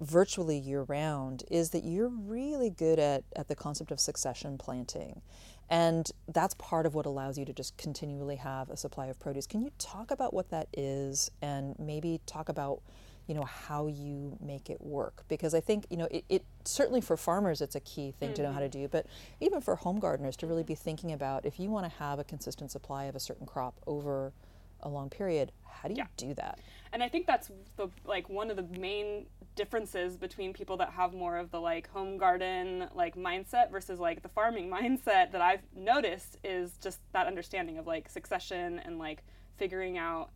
virtually 0.00 0.58
year 0.58 0.82
round 0.82 1.44
is 1.50 1.70
that 1.70 1.84
you're 1.84 2.08
really 2.08 2.70
good 2.70 2.98
at, 2.98 3.24
at 3.36 3.48
the 3.48 3.54
concept 3.54 3.90
of 3.90 4.00
succession 4.00 4.58
planting. 4.58 5.22
And 5.70 6.10
that's 6.26 6.54
part 6.54 6.86
of 6.86 6.94
what 6.94 7.06
allows 7.06 7.38
you 7.38 7.44
to 7.44 7.52
just 7.52 7.76
continually 7.76 8.36
have 8.36 8.70
a 8.70 8.76
supply 8.76 9.06
of 9.06 9.20
produce. 9.20 9.46
Can 9.46 9.60
you 9.60 9.70
talk 9.78 10.10
about 10.10 10.32
what 10.32 10.50
that 10.50 10.68
is 10.72 11.30
and 11.42 11.78
maybe 11.78 12.20
talk 12.26 12.48
about 12.48 12.80
you 13.26 13.34
know 13.34 13.44
how 13.44 13.86
you 13.86 14.38
make 14.40 14.70
it 14.70 14.80
work 14.80 15.22
because 15.28 15.52
i 15.52 15.60
think 15.60 15.84
you 15.90 15.98
know 15.98 16.08
it, 16.10 16.24
it 16.30 16.44
certainly 16.64 17.02
for 17.02 17.14
farmers 17.14 17.60
it's 17.60 17.74
a 17.74 17.80
key 17.80 18.10
thing 18.10 18.32
to 18.32 18.42
know 18.42 18.52
how 18.52 18.58
to 18.58 18.70
mm-hmm. 18.70 18.84
do 18.84 18.88
but 18.88 19.04
even 19.38 19.60
for 19.60 19.76
home 19.76 20.00
gardeners 20.00 20.34
to 20.34 20.46
really 20.46 20.62
be 20.62 20.74
thinking 20.74 21.12
about 21.12 21.44
if 21.44 21.60
you 21.60 21.68
want 21.68 21.84
to 21.84 21.98
have 21.98 22.18
a 22.18 22.24
consistent 22.24 22.70
supply 22.70 23.04
of 23.04 23.14
a 23.14 23.20
certain 23.20 23.46
crop 23.46 23.74
over 23.86 24.32
a 24.80 24.88
long 24.88 25.10
period 25.10 25.52
how 25.82 25.88
do 25.88 25.94
you 25.94 25.98
Yeah. 25.98 26.06
do 26.16 26.34
that? 26.34 26.58
And 26.92 27.02
I 27.02 27.08
think 27.08 27.26
that's 27.26 27.50
the 27.76 27.88
like 28.04 28.28
one 28.28 28.50
of 28.50 28.56
the 28.56 28.78
main 28.78 29.26
differences 29.54 30.16
between 30.16 30.52
people 30.52 30.76
that 30.78 30.90
have 30.90 31.12
more 31.12 31.36
of 31.36 31.50
the 31.50 31.60
like 31.60 31.88
home 31.90 32.16
garden 32.16 32.88
like 32.94 33.16
mindset 33.16 33.70
versus 33.70 33.98
like 34.00 34.22
the 34.22 34.28
farming 34.28 34.68
mindset 34.78 35.32
that 35.32 35.40
I've 35.40 35.62
noticed 35.74 36.38
is 36.44 36.72
just 36.78 37.00
that 37.12 37.26
understanding 37.26 37.78
of 37.78 37.86
like 37.86 38.08
succession 38.08 38.80
and 38.84 38.98
like 38.98 39.22
figuring 39.56 39.98
out 39.98 40.30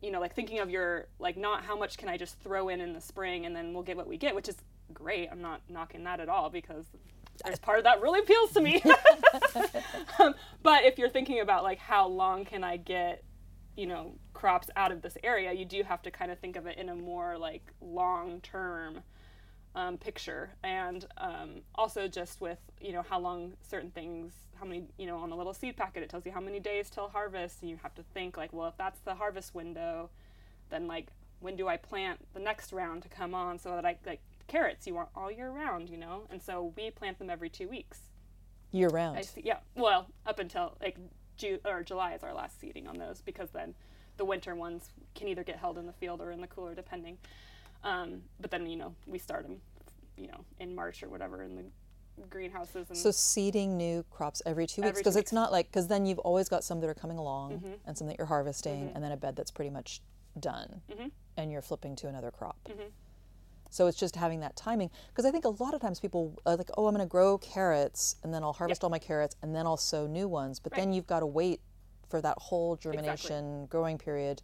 you 0.00 0.10
know 0.10 0.20
like 0.20 0.34
thinking 0.34 0.58
of 0.58 0.68
your 0.70 1.06
like 1.18 1.36
not 1.36 1.64
how 1.64 1.76
much 1.76 1.96
can 1.96 2.08
I 2.08 2.16
just 2.16 2.38
throw 2.40 2.68
in 2.68 2.80
in 2.80 2.92
the 2.92 3.00
spring 3.00 3.46
and 3.46 3.54
then 3.54 3.72
we'll 3.72 3.82
get 3.84 3.96
what 3.96 4.06
we 4.08 4.16
get 4.16 4.34
which 4.34 4.48
is 4.48 4.56
great. 4.92 5.28
I'm 5.30 5.40
not 5.40 5.62
knocking 5.68 6.04
that 6.04 6.20
at 6.20 6.28
all 6.28 6.50
because 6.50 6.86
there's 7.44 7.58
part 7.58 7.78
of 7.78 7.84
that 7.84 8.02
really 8.02 8.20
appeals 8.20 8.52
to 8.52 8.60
me. 8.60 8.82
Um, 10.18 10.34
but 10.62 10.84
if 10.84 10.98
you're 10.98 11.08
thinking 11.08 11.40
about 11.40 11.62
like 11.62 11.78
how 11.78 12.06
long 12.06 12.44
can 12.44 12.62
I 12.62 12.76
get 12.76 13.24
you 13.76 13.86
know 13.86 14.12
crops 14.34 14.68
out 14.76 14.92
of 14.92 15.02
this 15.02 15.16
area 15.22 15.52
you 15.52 15.64
do 15.64 15.82
have 15.82 16.02
to 16.02 16.10
kind 16.10 16.30
of 16.30 16.38
think 16.38 16.56
of 16.56 16.66
it 16.66 16.78
in 16.78 16.88
a 16.88 16.94
more 16.94 17.38
like 17.38 17.72
long 17.80 18.40
term 18.40 19.00
um, 19.74 19.96
picture 19.96 20.50
and 20.62 21.06
um, 21.16 21.62
also 21.74 22.06
just 22.06 22.40
with 22.40 22.58
you 22.80 22.92
know 22.92 23.02
how 23.08 23.18
long 23.18 23.54
certain 23.62 23.90
things 23.90 24.32
how 24.54 24.66
many 24.66 24.84
you 24.98 25.06
know 25.06 25.16
on 25.16 25.30
the 25.30 25.36
little 25.36 25.54
seed 25.54 25.76
packet 25.76 26.02
it 26.02 26.10
tells 26.10 26.26
you 26.26 26.32
how 26.32 26.40
many 26.40 26.60
days 26.60 26.90
till 26.90 27.08
harvest 27.08 27.62
and 27.62 27.70
you 27.70 27.78
have 27.82 27.94
to 27.94 28.02
think 28.14 28.36
like 28.36 28.52
well 28.52 28.68
if 28.68 28.76
that's 28.76 29.00
the 29.00 29.14
harvest 29.14 29.54
window 29.54 30.10
then 30.68 30.86
like 30.86 31.08
when 31.40 31.56
do 31.56 31.68
i 31.68 31.76
plant 31.76 32.20
the 32.34 32.40
next 32.40 32.72
round 32.72 33.02
to 33.02 33.08
come 33.08 33.34
on 33.34 33.58
so 33.58 33.70
that 33.70 33.86
i 33.86 33.96
like 34.04 34.20
carrots 34.46 34.86
you 34.86 34.94
want 34.94 35.08
all 35.16 35.30
year 35.30 35.50
round 35.50 35.88
you 35.88 35.96
know 35.96 36.22
and 36.30 36.42
so 36.42 36.72
we 36.76 36.90
plant 36.90 37.18
them 37.18 37.30
every 37.30 37.48
two 37.48 37.68
weeks 37.68 38.00
year 38.72 38.88
round 38.88 39.18
I 39.18 39.22
see. 39.22 39.42
Yeah. 39.44 39.58
Well, 39.76 40.06
up 40.26 40.38
until 40.38 40.76
like 40.80 40.96
June 41.36 41.58
or 41.64 41.82
July 41.82 42.14
is 42.14 42.22
our 42.22 42.34
last 42.34 42.60
seeding 42.60 42.86
on 42.86 42.98
those 42.98 43.20
because 43.22 43.50
then 43.50 43.74
the 44.16 44.24
winter 44.24 44.54
ones 44.54 44.90
can 45.14 45.28
either 45.28 45.42
get 45.42 45.56
held 45.56 45.78
in 45.78 45.86
the 45.86 45.92
field 45.92 46.20
or 46.20 46.30
in 46.30 46.40
the 46.40 46.46
cooler, 46.46 46.74
depending. 46.74 47.18
Um, 47.84 48.22
but 48.40 48.50
then 48.50 48.66
you 48.66 48.76
know 48.76 48.94
we 49.06 49.18
start 49.18 49.42
them, 49.44 49.56
you 50.16 50.28
know, 50.28 50.44
in 50.60 50.74
March 50.74 51.02
or 51.02 51.08
whatever 51.08 51.42
in 51.42 51.56
the 51.56 51.64
greenhouses 52.28 52.86
and 52.90 52.96
so 52.96 53.10
seeding 53.10 53.76
new 53.78 54.04
crops 54.10 54.42
every 54.44 54.66
two 54.66 54.82
weeks 54.82 54.98
because 54.98 55.16
it's. 55.16 55.30
Mm-hmm. 55.30 55.36
not 55.36 55.50
like 55.50 55.66
because 55.70 55.88
then 55.88 56.04
you've 56.04 56.18
always 56.18 56.46
got 56.48 56.62
some 56.62 56.78
that 56.80 56.88
are 56.88 56.94
coming 56.94 57.16
along 57.16 57.62
and 57.86 57.96
some 57.96 58.06
that 58.06 58.18
you're 58.18 58.26
harvesting 58.26 58.92
and 58.94 59.02
then 59.02 59.12
a 59.12 59.16
bed 59.16 59.34
that's 59.34 59.50
pretty 59.50 59.70
much 59.70 60.02
done 60.38 60.82
Mm-hmm. 60.90 61.06
and 61.38 61.50
you're 61.50 61.62
flipping 61.62 61.96
to 61.96 62.08
another 62.08 62.30
crop 62.30 62.56
so 63.72 63.86
it's 63.86 63.98
just 63.98 64.16
having 64.16 64.40
that 64.40 64.54
timing 64.56 64.90
because 65.08 65.24
i 65.24 65.30
think 65.30 65.44
a 65.44 65.48
lot 65.48 65.74
of 65.74 65.80
times 65.80 66.00
people 66.00 66.40
are 66.46 66.56
like 66.56 66.70
oh 66.76 66.86
i'm 66.86 66.94
going 66.94 67.04
to 67.04 67.10
grow 67.10 67.38
carrots 67.38 68.16
and 68.22 68.32
then 68.32 68.42
i'll 68.42 68.52
harvest 68.52 68.84
all 68.84 68.90
my 68.90 68.98
carrots 68.98 69.36
and 69.42 69.54
then 69.54 69.66
i'll 69.66 69.76
sow 69.76 70.06
new 70.06 70.28
ones 70.28 70.60
but 70.60 70.72
then 70.74 70.92
you've 70.92 71.06
got 71.06 71.20
to 71.20 71.26
wait 71.26 71.60
for 72.08 72.20
that 72.20 72.36
whole 72.38 72.76
germination 72.76 73.66
growing 73.66 73.98
period 73.98 74.42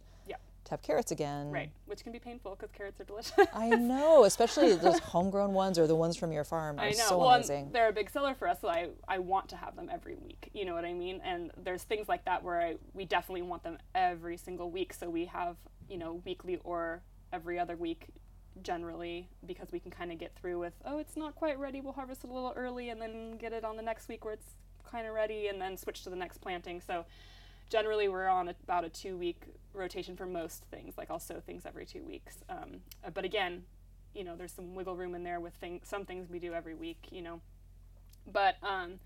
to 0.69 0.73
have 0.73 0.81
carrots 0.81 1.11
again. 1.11 1.51
Right, 1.51 1.71
which 1.85 2.03
can 2.03 2.11
be 2.11 2.19
painful 2.19 2.55
because 2.55 2.71
carrots 2.75 2.99
are 3.01 3.03
delicious. 3.03 3.33
I 3.53 3.69
know, 3.69 4.23
especially 4.23 4.75
those 4.75 4.99
homegrown 4.99 5.53
ones 5.53 5.77
or 5.77 5.87
the 5.87 5.95
ones 5.95 6.15
from 6.15 6.31
your 6.31 6.43
farm 6.43 6.79
are 6.79 6.83
I 6.83 6.91
know. 6.91 6.95
so 6.95 7.17
well, 7.17 7.29
amazing. 7.31 7.69
they're 7.71 7.89
a 7.89 7.93
big 7.93 8.09
seller 8.09 8.35
for 8.35 8.47
us, 8.47 8.61
so 8.61 8.69
I, 8.69 8.89
I 9.07 9.19
want 9.19 9.49
to 9.49 9.55
have 9.55 9.75
them 9.75 9.89
every 9.91 10.15
week. 10.15 10.49
You 10.53 10.65
know 10.65 10.75
what 10.75 10.85
I 10.85 10.93
mean? 10.93 11.21
And 11.23 11.51
there's 11.57 11.83
things 11.83 12.07
like 12.07 12.25
that 12.25 12.43
where 12.43 12.61
I, 12.61 12.75
we 12.93 13.05
definitely 13.05 13.41
want 13.41 13.63
them 13.63 13.77
every 13.95 14.37
single 14.37 14.71
week. 14.71 14.93
So 14.93 15.09
we 15.09 15.25
have, 15.25 15.57
you 15.89 15.97
know, 15.97 16.21
weekly 16.25 16.59
or 16.63 17.01
every 17.33 17.59
other 17.59 17.75
week 17.75 18.07
generally 18.63 19.29
because 19.45 19.71
we 19.71 19.79
can 19.79 19.91
kind 19.91 20.11
of 20.11 20.17
get 20.17 20.35
through 20.35 20.59
with, 20.59 20.73
oh, 20.85 20.99
it's 20.99 21.15
not 21.17 21.35
quite 21.35 21.59
ready. 21.59 21.81
We'll 21.81 21.93
harvest 21.93 22.23
it 22.23 22.29
a 22.29 22.33
little 22.33 22.53
early 22.55 22.89
and 22.89 23.01
then 23.01 23.37
get 23.37 23.53
it 23.53 23.63
on 23.63 23.77
the 23.77 23.83
next 23.83 24.07
week 24.07 24.25
where 24.25 24.33
it's 24.33 24.55
kind 24.89 25.07
of 25.07 25.13
ready 25.13 25.47
and 25.47 25.61
then 25.61 25.77
switch 25.77 26.03
to 26.03 26.09
the 26.09 26.15
next 26.15 26.39
planting. 26.39 26.81
So 26.81 27.05
generally 27.69 28.07
we're 28.07 28.27
on 28.27 28.49
about 28.49 28.83
a 28.83 28.89
two 28.89 29.17
week 29.17 29.43
rotation 29.73 30.15
for 30.15 30.25
most 30.25 30.63
things. 30.71 30.97
Like 30.97 31.09
I'll 31.11 31.19
sow 31.19 31.39
things 31.39 31.65
every 31.65 31.85
two 31.85 32.03
weeks. 32.03 32.37
Um, 32.49 32.81
uh, 33.05 33.09
but 33.11 33.25
again, 33.25 33.63
you 34.13 34.23
know, 34.23 34.35
there's 34.35 34.51
some 34.51 34.75
wiggle 34.75 34.95
room 34.95 35.15
in 35.15 35.23
there 35.23 35.39
with 35.39 35.53
things 35.55 35.87
some 35.87 36.05
things 36.05 36.29
we 36.29 36.39
do 36.39 36.53
every 36.53 36.73
week, 36.73 37.07
you 37.11 37.21
know. 37.21 37.41
But 38.31 38.57
um, 38.63 38.99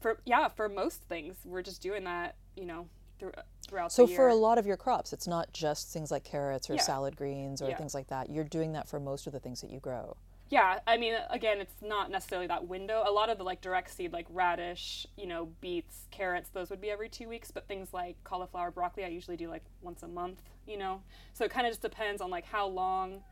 for 0.00 0.20
yeah, 0.24 0.48
for 0.48 0.68
most 0.68 1.02
things, 1.02 1.36
we're 1.44 1.62
just 1.62 1.82
doing 1.82 2.04
that, 2.04 2.36
you 2.56 2.64
know, 2.64 2.86
through, 3.20 3.32
throughout 3.68 3.92
So 3.92 4.04
the 4.04 4.10
year. 4.10 4.16
for 4.16 4.28
a 4.28 4.34
lot 4.34 4.58
of 4.58 4.66
your 4.66 4.76
crops, 4.76 5.12
it's 5.12 5.28
not 5.28 5.52
just 5.52 5.92
things 5.92 6.10
like 6.10 6.24
carrots 6.24 6.68
or 6.68 6.74
Yeah. 6.74 6.80
salad 6.82 7.16
greens 7.16 7.62
or 7.62 7.68
Yeah. 7.68 7.76
things 7.76 7.94
like 7.94 8.08
that. 8.08 8.30
You're 8.30 8.44
doing 8.44 8.72
that 8.72 8.88
for 8.88 8.98
most 8.98 9.26
of 9.28 9.32
the 9.32 9.38
things 9.40 9.60
that 9.60 9.70
you 9.70 9.78
grow. 9.78 10.16
Yeah, 10.48 10.80
I 10.84 10.96
mean, 10.96 11.14
again, 11.30 11.60
it's 11.60 11.80
not 11.80 12.10
necessarily 12.10 12.48
that 12.48 12.66
window. 12.66 13.04
A 13.06 13.12
lot 13.12 13.30
of 13.30 13.38
the 13.38 13.44
like 13.44 13.60
direct 13.60 13.88
seed, 13.90 14.12
like 14.12 14.26
radish, 14.30 15.06
you 15.16 15.26
know, 15.26 15.46
beets, 15.60 16.08
carrots, 16.10 16.48
those 16.48 16.70
would 16.70 16.80
be 16.80 16.90
every 16.90 17.08
two 17.08 17.28
weeks. 17.28 17.52
But 17.52 17.68
things 17.68 17.94
like 17.94 18.16
cauliflower, 18.24 18.72
broccoli, 18.72 19.04
I 19.04 19.08
usually 19.08 19.36
do 19.36 19.48
like 19.48 19.62
once 19.80 20.02
a 20.02 20.08
month. 20.08 20.42
You 20.66 20.76
know, 20.78 21.02
so 21.34 21.44
it 21.44 21.52
kind 21.52 21.66
of 21.66 21.70
just 21.70 21.82
depends 21.82 22.20
on 22.20 22.30
like 22.30 22.44
how 22.46 22.66
long 22.66 23.22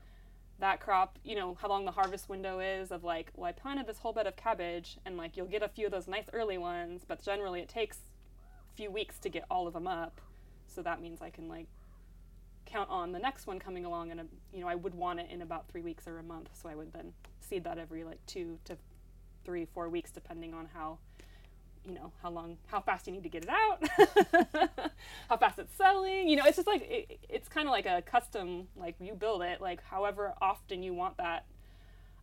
that 0.61 0.81
crop, 0.81 1.19
you 1.25 1.35
know, 1.37 1.55
how 1.61 1.69
long 1.69 1.85
the 1.85 1.91
harvest 1.93 2.29
window 2.29 2.61
is. 2.61 2.93
Of 2.93 3.03
like, 3.03 3.33
well, 3.35 3.47
I 3.49 3.53
planted 3.53 3.87
this 3.89 3.99
whole 3.99 4.13
bed 4.13 4.29
of 4.29 4.37
cabbage, 4.37 4.99
and 5.05 5.17
like 5.17 5.37
you'll 5.37 5.47
get 5.47 5.63
a 5.65 5.69
few 5.69 5.87
of 5.87 5.93
those 5.93 6.07
nice 6.07 6.27
early 6.33 6.59
ones, 6.59 7.03
but 7.07 7.21
generally 7.21 7.61
it 7.61 7.69
takes 7.69 7.99
few 8.79 8.91
weeks 8.93 9.19
to 9.19 9.29
get 9.29 9.45
all 9.51 9.67
of 9.67 9.75
them 9.75 9.89
up. 9.89 10.21
So 10.69 10.83
that 10.83 11.03
means 11.03 11.21
I 11.21 11.31
can 11.31 11.49
like 11.49 11.67
count 12.65 12.89
on 12.91 13.11
the 13.11 13.19
next 13.19 13.49
one 13.49 13.59
coming 13.59 13.85
along 13.85 14.11
and 14.11 14.21
you 14.53 14.61
know 14.61 14.69
i 14.69 14.75
would 14.75 14.95
want 14.95 15.19
it 15.19 15.27
in 15.31 15.41
about 15.41 15.67
three 15.69 15.81
weeks 15.81 16.07
or 16.07 16.19
a 16.19 16.23
month. 16.23 16.51
So 16.53 16.69
i 16.69 16.77
would 16.77 16.93
then 16.93 17.13
seed 17.41 17.65
that 17.65 17.77
every 17.77 18.05
like 18.05 18.25
two 18.27 18.59
to 18.67 18.77
three 19.45 19.67
four 19.75 19.89
weeks 19.89 20.13
depending 20.13 20.55
on 20.55 20.69
how 20.73 20.99
you 21.85 21.93
know 21.93 22.13
how 22.23 22.31
long 22.31 22.57
how 22.67 22.81
fast 22.81 23.07
you 23.09 23.13
need 23.13 23.25
to 23.25 23.29
get 23.29 23.45
it 23.45 23.51
out 23.51 23.83
how 25.29 25.37
fast 25.37 25.59
it's 25.59 25.75
selling 25.75 26.29
you 26.29 26.37
know 26.37 26.45
it's 26.47 26.57
just 26.57 26.69
like 26.69 26.83
it, 26.83 27.19
it's 27.29 27.49
kind 27.49 27.67
of 27.67 27.73
like 27.73 27.87
a 27.87 28.03
custom 28.03 28.69
like 28.77 28.95
you 29.01 29.15
build 29.15 29.43
it 29.43 29.61
like 29.61 29.83
however 29.83 30.35
often 30.41 30.83
you 30.83 30.93
want 30.93 31.17
that 31.17 31.47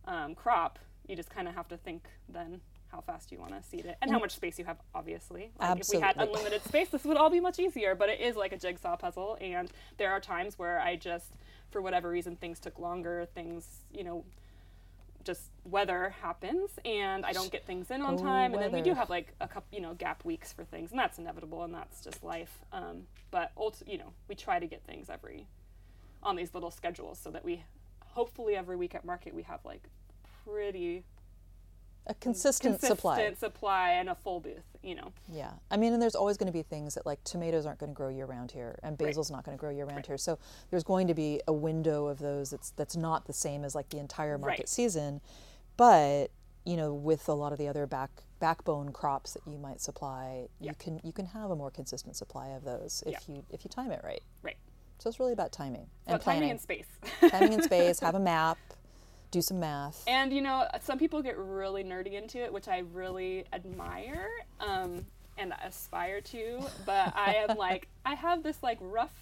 um, 0.06 0.34
crop 0.34 0.78
you 1.08 1.16
just 1.16 1.28
kind 1.28 1.48
of 1.48 1.54
have 1.54 1.68
to 1.68 1.76
think 1.76 2.04
then 2.28 2.60
how 2.96 3.02
fast 3.02 3.30
you 3.30 3.38
want 3.38 3.52
to 3.52 3.62
seed 3.68 3.84
it 3.84 3.96
and 4.00 4.10
how 4.10 4.18
much 4.18 4.32
space 4.34 4.58
you 4.58 4.64
have 4.64 4.78
obviously. 4.94 5.50
Like 5.60 5.80
if 5.80 5.88
we 5.90 6.00
had 6.00 6.16
unlimited 6.16 6.64
space 6.64 6.88
this 6.88 7.04
would 7.04 7.18
all 7.18 7.28
be 7.28 7.40
much 7.40 7.58
easier 7.58 7.94
but 7.94 8.08
it 8.08 8.20
is 8.20 8.36
like 8.36 8.52
a 8.52 8.56
jigsaw 8.58 8.96
puzzle 8.96 9.36
and 9.40 9.70
there 9.98 10.10
are 10.12 10.20
times 10.20 10.58
where 10.58 10.80
i 10.80 10.96
just 10.96 11.32
for 11.70 11.82
whatever 11.82 12.08
reason 12.08 12.36
things 12.36 12.58
took 12.58 12.78
longer 12.78 13.26
things 13.34 13.66
you 13.92 14.02
know 14.02 14.24
just 15.24 15.50
weather 15.64 16.14
happens 16.22 16.70
and 16.86 17.26
i 17.26 17.32
don't 17.32 17.50
get 17.52 17.66
things 17.66 17.90
in 17.90 18.00
on 18.00 18.14
Oh, 18.14 18.18
time 18.18 18.54
and 18.54 18.62
then 18.62 18.72
we 18.72 18.80
do 18.80 18.94
have 18.94 19.10
like 19.10 19.34
a 19.40 19.48
couple 19.48 19.66
you 19.76 19.82
know 19.82 19.92
gap 19.94 20.24
weeks 20.24 20.52
for 20.52 20.64
things 20.64 20.90
and 20.90 20.98
that's 20.98 21.18
inevitable 21.18 21.64
and 21.64 21.74
that's 21.74 22.02
just 22.02 22.24
life 22.24 22.60
um, 22.72 23.02
but 23.30 23.50
ult- 23.58 23.82
you 23.86 23.98
know 23.98 24.12
we 24.28 24.34
try 24.34 24.58
to 24.58 24.66
get 24.66 24.82
things 24.84 25.10
every 25.10 25.46
on 26.22 26.34
these 26.36 26.54
little 26.54 26.70
schedules 26.70 27.18
so 27.22 27.30
that 27.30 27.44
we 27.44 27.62
hopefully 28.06 28.56
every 28.56 28.76
week 28.76 28.94
at 28.94 29.04
market 29.04 29.34
we 29.34 29.42
have 29.42 29.60
like 29.64 29.82
pretty 30.44 31.02
A 32.08 32.14
consistent, 32.14 32.80
supply. 32.80 33.16
consistent 33.16 33.38
supply 33.40 33.90
and 33.92 34.08
a 34.08 34.14
full 34.14 34.40
booth 34.40 34.62
you 34.82 34.94
know 34.94 35.12
Yeah. 35.28 35.50
I 35.70 35.76
mean, 35.76 35.92
and 35.92 36.00
there's 36.00 36.14
always 36.14 36.36
going 36.36 36.46
to 36.46 36.52
be 36.52 36.62
things 36.62 36.94
that 36.94 37.04
like 37.04 37.22
tomatoes 37.24 37.66
aren't 37.66 37.80
going 37.80 37.90
to 37.90 37.96
grow 37.96 38.08
year 38.08 38.26
round 38.26 38.52
here 38.52 38.78
and 38.84 38.96
basil's 38.96 39.30
not 39.30 39.44
going 39.44 39.56
to 39.56 39.60
grow 39.60 39.70
year 39.70 39.84
round 39.86 40.06
here. 40.06 40.16
So 40.18 40.38
there's 40.70 40.84
going 40.84 41.08
to 41.08 41.14
be 41.14 41.40
a 41.48 41.52
window 41.52 42.06
of 42.06 42.18
those 42.18 42.50
that's 42.50 42.70
that's 42.70 42.96
not 42.96 43.26
the 43.26 43.32
same 43.32 43.64
as 43.64 43.74
like 43.74 43.88
the 43.88 43.98
entire 43.98 44.38
market 44.38 44.60
Right. 44.60 44.68
season. 44.68 45.20
But, 45.76 46.30
you 46.64 46.76
know, 46.76 46.94
with 46.94 47.28
a 47.28 47.32
lot 47.34 47.52
of 47.52 47.58
the 47.58 47.68
other 47.68 47.86
back 47.86 48.10
backbone 48.38 48.92
crops 48.92 49.32
that 49.32 49.42
you 49.46 49.58
might 49.58 49.80
supply, 49.80 50.46
Yeah. 50.60 50.70
you 50.70 50.76
can 50.78 51.00
you 51.02 51.12
can 51.12 51.26
have 51.26 51.50
a 51.50 51.56
more 51.56 51.70
consistent 51.70 52.14
supply 52.16 52.48
of 52.48 52.64
those 52.64 53.02
if 53.06 53.12
Yeah. 53.12 53.34
you 53.34 53.44
if 53.50 53.64
you 53.64 53.68
time 53.70 53.90
it 53.90 54.00
right. 54.04 54.22
right 54.42 54.56
So 54.98 55.08
it's 55.10 55.18
really 55.18 55.32
about 55.32 55.50
timing 55.52 55.88
and 56.06 56.20
timing 56.20 56.20
planning. 56.22 56.50
and 56.52 56.60
space 56.60 56.86
timing 57.30 57.54
and 57.54 57.64
space, 57.72 57.98
have 58.00 58.14
a 58.14 58.20
map, 58.20 58.58
do 59.36 59.42
some 59.42 59.60
math. 59.60 60.02
And 60.06 60.32
you 60.32 60.40
know, 60.40 60.66
some 60.80 60.98
people 60.98 61.22
get 61.22 61.36
really 61.36 61.84
nerdy 61.84 62.14
into 62.14 62.38
it, 62.42 62.52
which 62.52 62.68
I 62.68 62.82
really 62.94 63.44
admire 63.52 64.30
um, 64.60 65.04
and 65.36 65.52
aspire 65.62 66.20
to. 66.22 66.60
But 66.86 67.14
I 67.14 67.44
am 67.48 67.56
like, 67.58 67.88
I 68.04 68.14
have 68.14 68.42
this 68.42 68.62
like 68.62 68.78
rough 68.80 69.14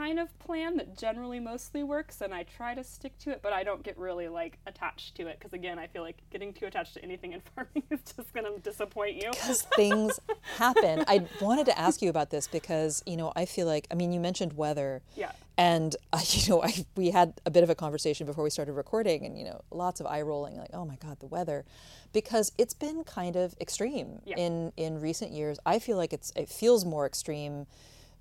kind 0.00 0.18
of 0.18 0.36
plan 0.38 0.76
that 0.78 0.96
generally 0.96 1.38
mostly 1.38 1.82
works, 1.82 2.22
and 2.22 2.32
I 2.32 2.44
try 2.44 2.74
to 2.74 2.82
stick 2.82 3.18
to 3.18 3.30
it. 3.30 3.40
But 3.42 3.52
I 3.52 3.62
don't 3.64 3.82
get 3.82 3.98
really 3.98 4.28
like 4.28 4.58
attached 4.66 5.14
to 5.16 5.26
it 5.26 5.38
because 5.38 5.52
again, 5.52 5.78
I 5.78 5.86
feel 5.88 6.02
like 6.02 6.16
getting 6.30 6.54
too 6.54 6.64
attached 6.66 6.94
to 6.94 7.02
anything 7.04 7.32
in 7.34 7.40
farming 7.54 7.82
is 7.90 8.00
just 8.16 8.32
gonna 8.32 8.56
disappoint 8.62 9.16
you. 9.22 9.30
because 9.30 9.62
things 9.76 10.18
happen. 10.56 11.04
I 11.06 11.26
wanted 11.40 11.66
to 11.66 11.78
ask 11.78 12.00
you 12.00 12.08
about 12.08 12.30
this 12.30 12.46
because 12.48 13.02
you 13.04 13.16
know 13.18 13.32
I 13.36 13.44
feel 13.44 13.66
like 13.66 13.86
I 13.90 13.94
mean 13.94 14.12
you 14.12 14.20
mentioned 14.20 14.54
weather, 14.54 15.02
Yeah. 15.16 15.32
and 15.58 15.94
uh, 16.14 16.20
you 16.30 16.48
know 16.48 16.62
I 16.62 16.72
we 16.96 17.10
had 17.10 17.34
a 17.44 17.50
bit 17.50 17.62
of 17.62 17.68
a 17.68 17.74
conversation 17.74 18.26
before 18.26 18.42
we 18.44 18.50
started 18.50 18.72
recording, 18.72 19.26
and 19.26 19.36
you 19.38 19.44
know 19.44 19.60
lots 19.70 20.00
of 20.00 20.06
eye 20.06 20.22
rolling, 20.22 20.56
like 20.56 20.70
oh 20.72 20.86
my 20.86 20.96
god 20.96 21.20
the 21.20 21.26
weather, 21.26 21.66
because 22.14 22.52
it's 22.56 22.74
been 22.74 23.04
kind 23.04 23.36
of 23.36 23.54
extreme 23.60 24.20
Yeah. 24.24 24.36
in 24.38 24.72
in 24.78 24.98
recent 24.98 25.30
years. 25.32 25.58
I 25.66 25.78
feel 25.78 25.98
like 25.98 26.14
it's 26.14 26.32
it 26.36 26.48
feels 26.48 26.86
more 26.86 27.04
extreme, 27.04 27.66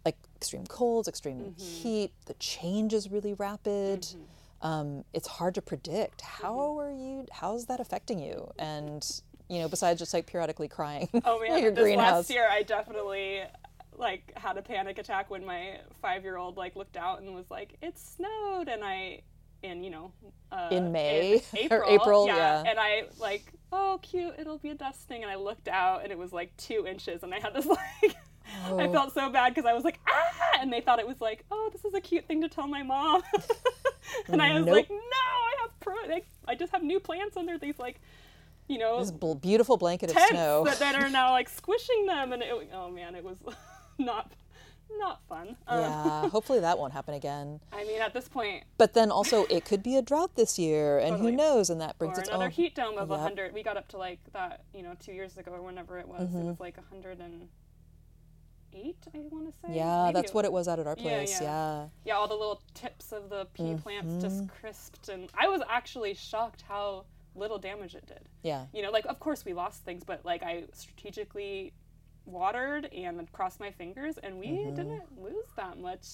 like 0.05 0.17
extreme 0.35 0.65
colds, 0.67 1.07
extreme 1.07 1.37
Mm-hmm. 1.39 1.61
heat. 1.63 2.11
The 2.25 2.33
change 2.35 2.93
is 2.93 3.09
really 3.11 3.33
rapid. 3.33 4.07
Um, 4.61 5.05
it's 5.13 5.27
hard 5.27 5.55
to 5.55 5.61
predict. 5.61 6.21
How 6.21 6.53
Mm-hmm. 6.55 6.79
are 6.79 6.91
you? 6.91 7.25
How's 7.31 7.65
that 7.67 7.79
affecting 7.79 8.19
you? 8.19 8.51
And 8.59 9.05
you 9.49 9.59
know, 9.59 9.67
besides 9.67 9.99
just 9.99 10.13
like 10.13 10.27
periodically 10.27 10.67
crying 10.67 11.09
Oh 11.25 11.39
man, 11.41 11.61
your 11.61 11.71
this 11.71 11.83
greenhouse. 11.83 12.13
last 12.13 12.29
year 12.29 12.47
I 12.49 12.61
definitely 12.63 13.41
like 13.97 14.31
had 14.37 14.57
a 14.57 14.61
panic 14.61 14.97
attack 14.99 15.29
when 15.29 15.45
my 15.45 15.79
five 16.01 16.23
year 16.23 16.37
old 16.37 16.55
like 16.55 16.75
looked 16.75 16.97
out 16.97 17.21
and 17.21 17.33
was 17.35 17.49
like, 17.49 17.75
"It 17.81 17.97
snowed," 17.97 18.67
and 18.69 18.83
I, 18.83 19.21
in 19.63 19.83
you 19.83 19.89
know, 19.89 20.11
uh, 20.51 20.69
In 20.71 20.91
May 20.91 21.41
in 21.57 21.67
or 21.71 21.83
April, 21.83 21.89
April, 21.89 22.27
yeah. 22.27 22.63
and 22.65 22.79
I 22.79 23.03
like, 23.19 23.51
oh 23.73 23.99
cute, 24.01 24.35
it'll 24.37 24.57
be 24.59 24.69
a 24.69 24.75
dusting, 24.75 25.23
and 25.23 25.31
I 25.31 25.35
looked 25.35 25.67
out 25.67 26.03
and 26.03 26.11
it 26.11 26.17
was 26.17 26.31
like 26.31 26.55
two 26.57 26.85
inches, 26.87 27.23
and 27.23 27.33
I 27.33 27.39
had 27.39 27.53
this 27.53 27.65
like. 28.01 28.15
I 28.65 28.87
Oh. 28.87 28.91
felt 28.91 29.13
so 29.13 29.29
bad 29.29 29.53
because 29.53 29.65
I 29.69 29.73
was 29.73 29.83
like, 29.83 29.99
ah, 30.07 30.59
and 30.59 30.71
they 30.71 30.81
thought 30.81 30.99
it 30.99 31.07
was 31.07 31.21
like, 31.21 31.45
oh, 31.51 31.69
this 31.71 31.85
is 31.85 31.93
a 31.93 32.01
cute 32.01 32.25
thing 32.27 32.41
to 32.41 32.49
tell 32.49 32.67
my 32.67 32.83
mom. 32.83 33.21
and 34.27 34.41
I 34.41 34.53
was 34.55 34.65
Nope. 34.65 34.75
like, 34.75 34.89
no, 34.89 34.97
I 34.97 35.53
have 35.61 35.79
pro, 35.79 35.95
like, 36.07 36.25
I 36.47 36.55
just 36.55 36.71
have 36.71 36.83
new 36.83 36.99
plants 36.99 37.37
under 37.37 37.57
these 37.57 37.79
like, 37.79 37.99
you 38.67 38.77
know, 38.77 38.99
this 38.99 39.11
bl- 39.11 39.33
beautiful 39.33 39.77
blanket 39.77 40.11
of 40.11 40.17
snow. 40.29 40.63
that, 40.65 40.79
that 40.79 40.95
are 40.95 41.09
now 41.09 41.31
like 41.31 41.49
squishing 41.59 42.05
them, 42.05 42.33
and 42.33 42.43
it, 42.43 42.69
oh 42.73 42.89
man, 42.91 43.15
it 43.15 43.23
was 43.23 43.37
not 43.97 44.31
not 44.99 45.21
fun. 45.29 45.55
Um, 45.67 45.79
yeah, 45.81 46.29
hopefully 46.29 46.59
that 46.61 46.77
won't 46.79 46.93
happen 46.93 47.13
again. 47.13 47.59
I 47.71 47.83
mean, 47.85 48.01
at 48.01 48.11
this 48.13 48.27
point, 48.27 48.63
But 48.79 48.93
then 48.95 49.11
also, 49.11 49.45
it 49.45 49.63
could 49.63 49.83
be 49.83 49.95
a 49.97 50.01
drought 50.01 50.35
this 50.35 50.57
year, 50.57 50.97
and 50.97 51.11
Totally. 51.11 51.31
who 51.31 51.37
knows? 51.37 51.69
And 51.69 51.79
that 51.81 51.97
brings 51.99 52.17
or 52.17 52.21
its 52.21 52.29
another 52.29 52.45
own. 52.45 52.51
heat 52.51 52.73
dome 52.75 52.97
of 52.97 53.11
a 53.11 53.13
Yep. 53.13 53.21
hundred. 53.21 53.53
We 53.53 53.61
got 53.61 53.77
up 53.77 53.87
to 53.89 53.97
like 53.97 54.19
that, 54.33 54.61
you 54.73 54.81
know, 54.81 54.95
two 54.99 55.11
years 55.13 55.37
ago 55.37 55.51
or 55.51 55.61
whenever 55.61 55.99
it 55.99 56.07
was. 56.07 56.29
Mm-hmm. 56.29 56.39
It 56.39 56.43
was 56.45 56.59
like 56.59 56.77
a 56.79 56.83
hundred 56.89 57.19
and 57.19 57.47
eight, 58.73 58.97
I 59.13 59.19
want 59.29 59.47
to 59.47 59.59
say. 59.59 59.75
Yeah, 59.75 60.05
Maybe 60.05 60.13
that's 60.15 60.31
it- 60.31 60.35
what 60.35 60.45
it 60.45 60.51
was 60.51 60.67
out 60.67 60.79
at 60.79 60.87
our 60.87 60.95
place. 60.95 61.39
yeah. 61.41 61.43
Yeah. 61.43 61.87
Yeah, 62.05 62.13
all 62.15 62.27
the 62.27 62.35
little 62.35 62.61
tips 62.73 63.11
of 63.11 63.29
the 63.29 63.45
pea 63.53 63.75
plants 63.75 64.07
Mm-hmm. 64.13 64.19
just 64.21 64.47
crisped, 64.59 65.09
and 65.09 65.29
I 65.37 65.47
was 65.47 65.61
actually 65.69 66.13
shocked 66.13 66.63
how 66.67 67.05
little 67.35 67.57
damage 67.59 67.95
it 67.95 68.05
did. 68.07 68.27
Yeah. 68.43 68.65
you 68.73 68.81
know 68.81 68.89
like 68.91 69.05
of 69.05 69.19
course 69.19 69.45
we 69.45 69.53
lost 69.53 69.83
things 69.85 70.03
but 70.03 70.25
like 70.25 70.41
i 70.43 70.63
strategically 70.73 71.71
watered 72.25 72.85
and 72.93 73.31
crossed 73.31 73.59
my 73.59 73.71
fingers 73.71 74.17
and 74.17 74.39
we 74.39 74.47
Mm-hmm. 74.47 74.75
didn't 74.75 75.21
lose 75.21 75.45
that 75.55 75.77
much 75.79 76.05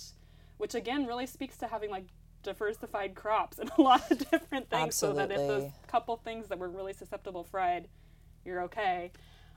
which 0.58 0.76
again 0.76 1.06
really 1.06 1.26
speaks 1.26 1.58
to 1.58 1.68
having 1.68 1.90
like 1.90 2.06
diversified 2.44 3.16
crops 3.16 3.58
and 3.60 3.72
a 3.78 3.82
lot 3.82 4.10
of 4.12 4.18
different 4.30 4.70
things 4.70 4.88
Absolutely. 4.88 5.22
so 5.24 5.28
that 5.28 5.32
if 5.40 5.48
those 5.48 5.72
couple 5.88 6.18
things 6.18 6.48
that 6.50 6.60
were 6.60 6.70
really 6.70 6.94
susceptible 6.94 7.44
fried 7.44 7.88
you're 8.44 8.62
okay 8.64 9.12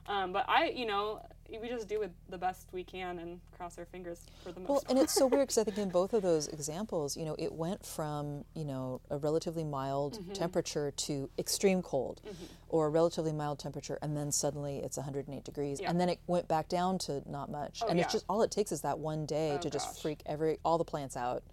Um, 0.07 0.31
but 0.33 0.45
I, 0.47 0.69
you 0.69 0.85
know, 0.87 1.21
we 1.61 1.67
just 1.67 1.87
do 1.87 2.01
it 2.03 2.11
the 2.29 2.37
best 2.37 2.67
we 2.71 2.83
can 2.83 3.19
and 3.19 3.39
cross 3.55 3.77
our 3.77 3.85
fingers 3.85 4.21
for 4.43 4.51
the 4.51 4.59
most 4.59 4.69
Well, 4.69 4.79
part. 4.81 4.89
and 4.91 4.99
it's 4.99 5.13
so 5.13 5.27
weird 5.27 5.43
because 5.47 5.57
I 5.59 5.63
think 5.63 5.77
in 5.77 5.89
both 5.99 6.13
of 6.13 6.21
those 6.23 6.47
examples, 6.47 7.15
you 7.17 7.25
know, 7.25 7.35
it 7.39 7.51
went 7.53 7.85
from 7.85 8.43
you 8.55 8.65
know 8.65 9.01
a 9.09 9.17
relatively 9.17 9.63
mild 9.63 10.13
Mm-hmm. 10.19 10.33
temperature 10.33 10.91
to 10.91 11.29
extreme 11.37 11.81
cold, 11.83 12.21
or 12.69 12.87
a 12.87 12.89
relatively 12.89 13.31
mild 13.31 13.59
temperature, 13.59 13.97
and 14.01 14.15
then 14.17 14.31
suddenly 14.31 14.77
it's 14.77 14.97
108 14.97 15.43
degrees, 15.43 15.79
Yeah. 15.79 15.89
and 15.89 15.99
then 16.01 16.09
it 16.09 16.19
went 16.27 16.47
back 16.47 16.67
down 16.69 16.97
to 16.99 17.21
not 17.29 17.49
much, 17.51 17.81
Oh, 17.83 17.87
and 17.87 17.97
yeah. 17.97 18.05
it's 18.05 18.13
just 18.13 18.25
all 18.29 18.41
it 18.41 18.51
takes 18.51 18.71
is 18.71 18.81
that 18.81 18.97
one 18.99 19.25
day 19.25 19.53
Oh, 19.55 19.57
to 19.59 19.69
just 19.69 20.01
freak 20.01 20.21
every 20.25 20.57
all 20.65 20.77
the 20.77 20.85
plants 20.85 21.15
out. 21.17 21.43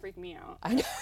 Freak 0.00 0.16
me 0.16 0.34
out. 0.34 0.58
I 0.62 0.74
know. 0.74 0.82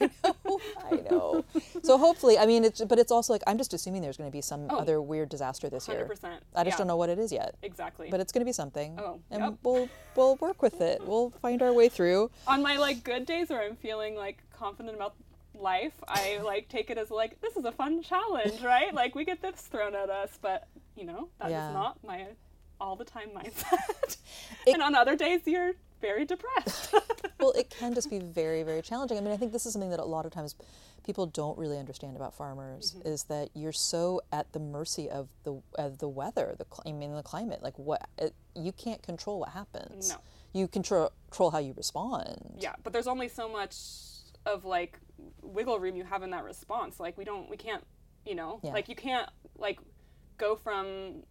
I 0.00 0.10
know. 0.24 0.60
I 0.90 0.96
know. 1.10 1.44
So 1.82 1.98
hopefully, 1.98 2.38
I 2.38 2.46
mean, 2.46 2.64
it's 2.64 2.82
but 2.84 2.98
it's 2.98 3.12
also 3.12 3.32
like 3.32 3.42
I'm 3.46 3.58
just 3.58 3.72
assuming 3.74 4.02
there's 4.02 4.16
going 4.16 4.28
to 4.30 4.32
be 4.32 4.40
some 4.42 4.66
Oh, 4.70 4.78
other 4.78 5.00
weird 5.00 5.28
disaster 5.28 5.68
this 5.68 5.88
year. 5.88 6.08
100%. 6.10 6.38
I 6.54 6.64
just 6.64 6.74
yeah, 6.74 6.78
don't 6.78 6.86
know 6.86 6.96
what 6.96 7.08
it 7.10 7.18
is 7.18 7.30
yet, 7.32 7.54
Exactly. 7.62 8.08
but 8.10 8.20
it's 8.20 8.32
going 8.32 8.40
to 8.40 8.46
be 8.46 8.52
something. 8.52 8.98
Oh, 8.98 9.20
and 9.30 9.42
yep. 9.42 9.54
we'll 9.62 9.88
we'll 10.16 10.36
work 10.36 10.62
with 10.62 10.80
it. 10.80 11.02
We'll 11.06 11.30
find 11.42 11.60
our 11.62 11.72
way 11.72 11.88
through. 11.88 12.30
on 12.46 12.62
my 12.62 12.76
like 12.76 13.04
good 13.04 13.26
days 13.26 13.50
where 13.50 13.62
I'm 13.62 13.76
feeling 13.76 14.14
like 14.16 14.38
confident 14.52 14.96
about 14.96 15.14
life, 15.54 15.92
I 16.08 16.38
like 16.42 16.68
take 16.68 16.90
it 16.90 16.98
as 16.98 17.10
like 17.10 17.40
this 17.40 17.56
is 17.56 17.64
a 17.64 17.72
fun 17.72 18.02
challenge, 18.02 18.62
right? 18.62 18.92
Like 19.02 19.14
we 19.14 19.24
get 19.24 19.40
this 19.42 19.60
thrown 19.62 19.94
at 19.94 20.10
us, 20.10 20.38
but 20.40 20.66
you 20.96 21.04
know 21.04 21.28
that 21.38 21.46
is 21.46 21.52
Yeah. 21.52 21.72
not 21.72 22.02
my 22.04 22.26
all 22.80 22.96
the 22.96 23.04
time 23.04 23.28
mindset. 23.36 24.16
It- 24.66 24.72
and 24.74 24.82
on 24.82 24.94
other 24.94 25.14
days, 25.16 25.42
you're 25.46 25.72
very 26.00 26.24
depressed. 26.24 26.94
well, 27.40 27.52
it 27.52 27.70
can 27.70 27.94
just 27.94 28.10
be 28.10 28.18
very, 28.18 28.62
very 28.62 28.82
challenging. 28.82 29.16
I 29.18 29.20
mean, 29.20 29.32
I 29.32 29.36
think 29.36 29.52
this 29.52 29.66
is 29.66 29.72
something 29.72 29.90
that 29.90 30.00
a 30.00 30.04
lot 30.04 30.26
of 30.26 30.32
times 30.32 30.54
people 31.04 31.26
don't 31.26 31.58
really 31.58 31.78
understand 31.78 32.16
about 32.16 32.34
farmers 32.34 32.92
Mm-hmm. 32.98 33.08
is 33.08 33.24
that 33.24 33.50
you're 33.54 33.72
so 33.72 34.20
at 34.32 34.52
the 34.52 34.58
mercy 34.58 35.08
of 35.10 35.28
the 35.44 35.60
of 35.76 35.98
the 35.98 36.08
weather, 36.08 36.54
the 36.58 36.66
I 36.86 36.92
mean, 36.92 37.14
the 37.14 37.22
climate. 37.22 37.62
Like 37.62 37.78
what 37.78 38.08
it, 38.18 38.34
you 38.54 38.72
can't 38.72 39.02
control 39.02 39.40
what 39.40 39.50
happens. 39.50 40.10
No. 40.10 40.16
You 40.52 40.68
control 40.68 41.10
control 41.30 41.50
how 41.50 41.58
you 41.58 41.74
respond. 41.76 42.56
yeah, 42.58 42.74
but 42.82 42.92
there's 42.92 43.06
only 43.08 43.28
so 43.28 43.48
much 43.48 43.76
of 44.46 44.64
like 44.64 44.98
wiggle 45.42 45.78
room 45.78 45.96
you 45.96 46.04
have 46.04 46.22
in 46.22 46.30
that 46.30 46.44
response. 46.44 47.00
Like 47.00 47.16
we 47.18 47.24
don't, 47.24 47.48
we 47.50 47.56
can't, 47.56 47.84
you 48.26 48.34
know, 48.34 48.60
Yeah. 48.62 48.72
like 48.72 48.88
you 48.88 48.94
can't 48.94 49.28
like 49.58 49.78
go 50.38 50.54
from 50.56 51.22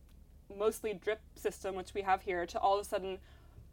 mostly 0.55 0.93
drip 0.93 1.21
system, 1.35 1.75
which 1.75 1.93
we 1.93 2.01
have 2.01 2.21
here, 2.21 2.45
to 2.47 2.59
all 2.59 2.75
of 2.79 2.85
a 2.85 2.87
sudden 2.89 3.17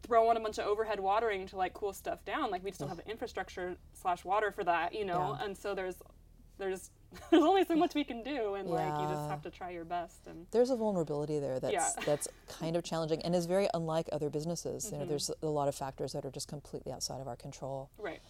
throw 0.03 0.29
on 0.29 0.37
a 0.37 0.39
bunch 0.39 0.57
of 0.57 0.65
overhead 0.65 0.99
watering 0.99 1.47
to 1.47 1.57
like 1.57 1.73
cool 1.73 1.93
stuff 1.93 2.23
down. 2.25 2.51
Like 2.51 2.63
we 2.63 2.71
just 2.71 2.79
don't 2.79 2.89
have 2.89 2.97
the 2.97 3.09
infrastructure 3.09 3.75
slash 3.93 4.25
water 4.25 4.51
for 4.51 4.63
that, 4.63 4.93
you 4.93 5.05
know. 5.05 5.37
Yeah. 5.39 5.45
And 5.45 5.57
so 5.57 5.75
there's 5.75 5.95
there's 6.57 6.89
there's 7.29 7.43
only 7.43 7.65
so 7.65 7.75
much 7.75 7.93
we 7.93 8.05
can 8.05 8.23
do, 8.23 8.55
and 8.55 8.69
like 8.69 8.87
you 8.87 9.07
just 9.07 9.29
have 9.29 9.41
to 9.41 9.49
try 9.49 9.71
your 9.71 9.83
best. 9.83 10.27
And 10.27 10.45
There's 10.51 10.69
a 10.69 10.77
vulnerability 10.77 11.39
there 11.39 11.59
that's 11.59 11.73
Yeah. 11.73 11.89
that's 12.05 12.27
kind 12.47 12.75
of 12.77 12.83
challenging 12.83 13.21
and 13.23 13.35
is 13.35 13.45
very 13.45 13.67
unlike 13.73 14.07
other 14.13 14.29
businesses. 14.29 14.85
Mm-hmm. 14.85 14.95
You 14.95 15.01
know, 15.01 15.07
there's 15.07 15.29
a 15.41 15.47
lot 15.47 15.67
of 15.67 15.75
factors 15.75 16.13
that 16.13 16.25
are 16.25 16.31
just 16.31 16.47
completely 16.47 16.91
outside 16.91 17.19
of 17.19 17.27
our 17.27 17.35
control. 17.35 17.89
right, 17.97 18.21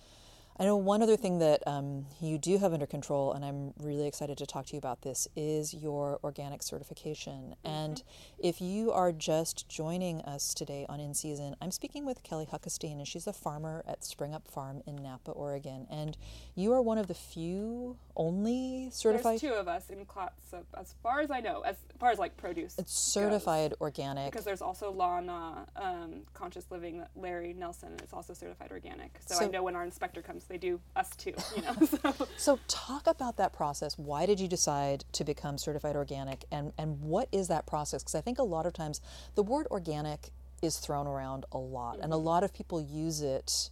I 0.59 0.65
know 0.65 0.75
one 0.75 1.01
other 1.01 1.17
thing 1.17 1.39
that 1.39 1.63
um, 1.65 2.05
you 2.19 2.37
do 2.37 2.57
have 2.59 2.71
under 2.71 2.85
control, 2.85 3.33
and 3.33 3.43
I'm 3.43 3.73
really 3.79 4.05
excited 4.05 4.37
to 4.37 4.45
talk 4.45 4.67
to 4.67 4.73
you 4.73 4.77
about 4.77 5.01
this, 5.01 5.27
is 5.35 5.73
your 5.73 6.19
organic 6.23 6.61
certification. 6.61 7.55
And 7.63 8.03
if 8.37 8.61
you 8.61 8.91
are 8.91 9.11
just 9.11 9.67
joining 9.69 10.21
us 10.21 10.53
today 10.53 10.85
on 10.87 10.99
In 10.99 11.15
Season, 11.15 11.55
I'm 11.61 11.71
speaking 11.71 12.05
with 12.05 12.21
Kelly 12.21 12.47
Huckestein, 12.51 12.97
and 12.97 13.07
she's 13.07 13.25
a 13.25 13.33
farmer 13.33 13.83
at 13.87 14.03
Spring 14.03 14.35
Up 14.35 14.47
Farm 14.47 14.83
in 14.85 14.99
Knappa, 14.99 15.35
Oregon. 15.35 15.87
And 15.89 16.15
you 16.53 16.73
are 16.73 16.81
one 16.81 16.99
of 16.99 17.07
the 17.07 17.15
few 17.15 17.97
only 18.15 18.89
certified, 18.91 19.39
there's 19.39 19.53
two 19.53 19.53
of 19.57 19.67
us 19.67 19.89
in 19.89 20.05
class, 20.05 20.31
so 20.51 20.59
as 20.77 20.93
far 21.01 21.21
as 21.21 21.31
I 21.31 21.39
know, 21.39 21.61
as 21.61 21.77
far 21.99 22.11
as 22.11 22.19
like 22.19 22.35
produce. 22.37 22.77
It's 22.77 22.93
certified 22.93 23.73
organic. 23.81 24.31
because 24.31 24.45
there's 24.45 24.61
also 24.61 24.91
Lana 24.91 25.65
um, 25.75 26.21
Conscious 26.33 26.65
Living, 26.69 27.03
Larry 27.15 27.53
Nelson 27.53 27.93
It's 28.03 28.13
also 28.13 28.33
certified 28.33 28.71
organic. 28.71 29.17
So, 29.25 29.35
So- 29.35 29.45
I 29.45 29.47
know 29.47 29.63
when 29.63 29.75
our 29.75 29.83
inspector 29.83 30.21
comes, 30.21 30.43
they 30.51 30.57
do 30.57 30.81
us 30.95 31.09
too. 31.15 31.33
You 31.55 31.61
know, 31.61 31.75
so 31.85 32.27
So 32.37 32.59
talk 32.67 33.07
about 33.07 33.37
that 33.37 33.53
process. 33.53 33.97
Why 33.97 34.25
did 34.25 34.39
you 34.39 34.47
decide 34.47 35.05
to 35.13 35.23
become 35.23 35.57
certified 35.57 35.95
organic 35.95 36.43
and, 36.51 36.73
and 36.77 37.01
what 37.01 37.29
is 37.31 37.47
that 37.47 37.65
process? 37.65 38.03
Because 38.03 38.15
I 38.15 38.21
think 38.21 38.37
a 38.37 38.43
lot 38.43 38.65
of 38.65 38.73
times 38.73 38.99
the 39.35 39.43
word 39.43 39.67
organic 39.71 40.31
is 40.61 40.77
thrown 40.77 41.07
around 41.07 41.45
a 41.51 41.57
lot 41.57 41.99
and 42.01 42.11
a 42.11 42.15
mm-hmm. 42.15 42.25
lot 42.25 42.43
of 42.43 42.53
people 42.53 42.81
use 42.81 43.21
it 43.21 43.69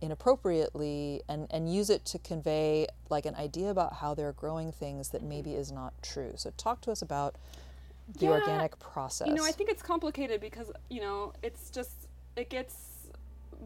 inappropriately 0.00 1.22
and, 1.28 1.46
and 1.50 1.72
use 1.72 1.90
it 1.90 2.04
to 2.06 2.18
convey 2.18 2.86
like 3.10 3.26
an 3.26 3.34
idea 3.36 3.70
about 3.70 3.94
how 3.94 4.14
they're 4.14 4.32
growing 4.32 4.72
things 4.72 5.10
that 5.10 5.20
mm-hmm. 5.20 5.28
maybe 5.28 5.54
is 5.54 5.70
not 5.70 5.92
true. 6.02 6.32
So 6.36 6.52
talk 6.56 6.80
to 6.82 6.90
us 6.90 7.02
about 7.02 7.36
the 8.18 8.26
Yeah, 8.26 8.32
organic 8.32 8.78
process. 8.78 9.28
you 9.28 9.34
know, 9.34 9.44
I 9.44 9.52
think 9.52 9.70
it's 9.70 9.82
complicated 9.82 10.40
because 10.40 10.70
you 10.90 11.00
know 11.00 11.32
it's 11.42 11.70
just 11.70 12.08
it 12.36 12.50
gets 12.50 12.93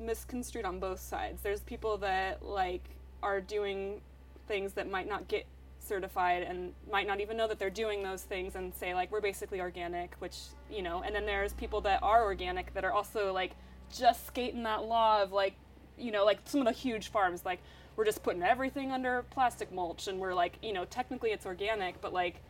misconstrued 0.00 0.64
on 0.64 0.78
both 0.78 1.00
sides. 1.00 1.42
There's 1.42 1.60
people 1.60 1.98
that 1.98 2.42
like 2.42 2.84
are 3.22 3.40
doing 3.40 4.00
things 4.46 4.72
that 4.74 4.90
might 4.90 5.08
not 5.08 5.28
get 5.28 5.46
certified 5.80 6.42
and 6.42 6.72
might 6.90 7.06
not 7.06 7.20
even 7.20 7.36
know 7.36 7.48
that 7.48 7.58
they're 7.58 7.70
doing 7.70 8.02
those 8.02 8.22
things 8.22 8.56
and 8.56 8.74
say 8.74 8.94
like 8.94 9.10
we're 9.10 9.20
basically 9.20 9.60
organic 9.60 10.14
which 10.18 10.36
you 10.70 10.82
know 10.82 11.02
and 11.02 11.14
then 11.14 11.24
there's 11.24 11.52
people 11.54 11.80
that 11.80 12.02
are 12.02 12.24
organic 12.24 12.74
that 12.74 12.84
are 12.84 12.92
also 12.92 13.32
like 13.32 13.52
just 13.96 14.26
skating 14.26 14.64
that 14.64 14.84
law 14.84 15.22
of 15.22 15.32
like 15.32 15.54
you 15.96 16.10
know 16.10 16.24
like 16.24 16.40
some 16.44 16.60
of 16.60 16.66
the 16.66 16.72
huge 16.72 17.08
farms 17.08 17.44
like 17.44 17.60
we're 17.96 18.04
just 18.04 18.22
putting 18.22 18.42
everything 18.42 18.92
under 18.92 19.24
plastic 19.30 19.72
mulch 19.72 20.08
and 20.08 20.18
we're 20.18 20.34
like 20.34 20.58
you 20.62 20.72
know 20.72 20.84
technically 20.84 21.30
it's 21.30 21.46
organic 21.46 22.00
but 22.00 22.12
like 22.12 22.42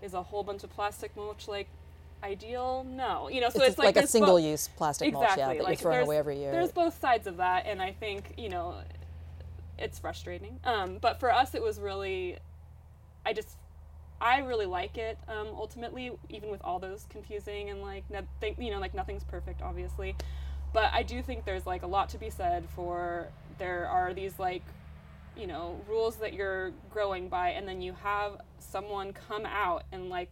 is 0.00 0.14
a 0.14 0.22
whole 0.22 0.42
bunch 0.42 0.64
of 0.64 0.70
plastic 0.70 1.14
mulch 1.16 1.46
like 1.46 1.68
ideal? 2.22 2.84
No. 2.88 3.28
You 3.28 3.40
know 3.40 3.50
so 3.50 3.60
it's, 3.60 3.70
it's, 3.70 3.78
like, 3.78 3.90
a 3.90 4.00
there's 4.00 4.12
bo- 4.12 4.18
single 4.18 4.40
use 4.40 4.68
plastic 4.76 5.12
mulch, 5.12 5.24
exactly. 5.24 5.42
yeah, 5.42 5.48
that 5.54 5.64
like 5.64 5.80
you're 5.80 5.92
throwing 5.92 6.06
away 6.06 6.18
every 6.18 6.38
year. 6.38 6.52
there's 6.52 6.72
both 6.72 6.98
sides 7.00 7.26
of 7.26 7.36
that 7.38 7.66
and 7.66 7.80
i 7.82 7.92
think 7.92 8.34
you 8.36 8.48
know 8.48 8.76
it's 9.78 9.98
frustrating. 9.98 10.60
Um, 10.64 10.98
but 11.00 11.18
for 11.18 11.32
us 11.32 11.54
it 11.54 11.62
was 11.62 11.80
really 11.80 12.36
i 13.26 13.32
just 13.32 13.56
i 14.20 14.38
really 14.38 14.66
like 14.66 14.96
it 14.96 15.18
um, 15.28 15.48
ultimately 15.48 16.12
even 16.28 16.50
with 16.50 16.60
all 16.62 16.78
those 16.78 17.06
confusing 17.10 17.70
and 17.70 17.82
like 17.82 18.04
nothing 18.10 18.54
you 18.58 18.70
know 18.70 18.78
like 18.78 18.94
nothing's 18.94 19.24
perfect 19.24 19.62
obviously. 19.62 20.14
But 20.72 20.90
i 20.92 21.02
do 21.02 21.22
think 21.22 21.44
there's 21.44 21.66
like 21.66 21.82
a 21.82 21.86
lot 21.86 22.08
to 22.10 22.18
be 22.18 22.30
said 22.30 22.66
for 22.74 23.28
there 23.58 23.86
are 23.88 24.14
these 24.14 24.38
like 24.38 24.62
you 25.36 25.46
know 25.46 25.80
rules 25.88 26.16
that 26.16 26.32
you're 26.32 26.72
growing 26.90 27.28
by 27.28 27.50
and 27.50 27.66
then 27.66 27.80
you 27.80 27.94
have 28.02 28.40
someone 28.58 29.12
come 29.12 29.46
out 29.46 29.84
and 29.92 30.08
like 30.08 30.30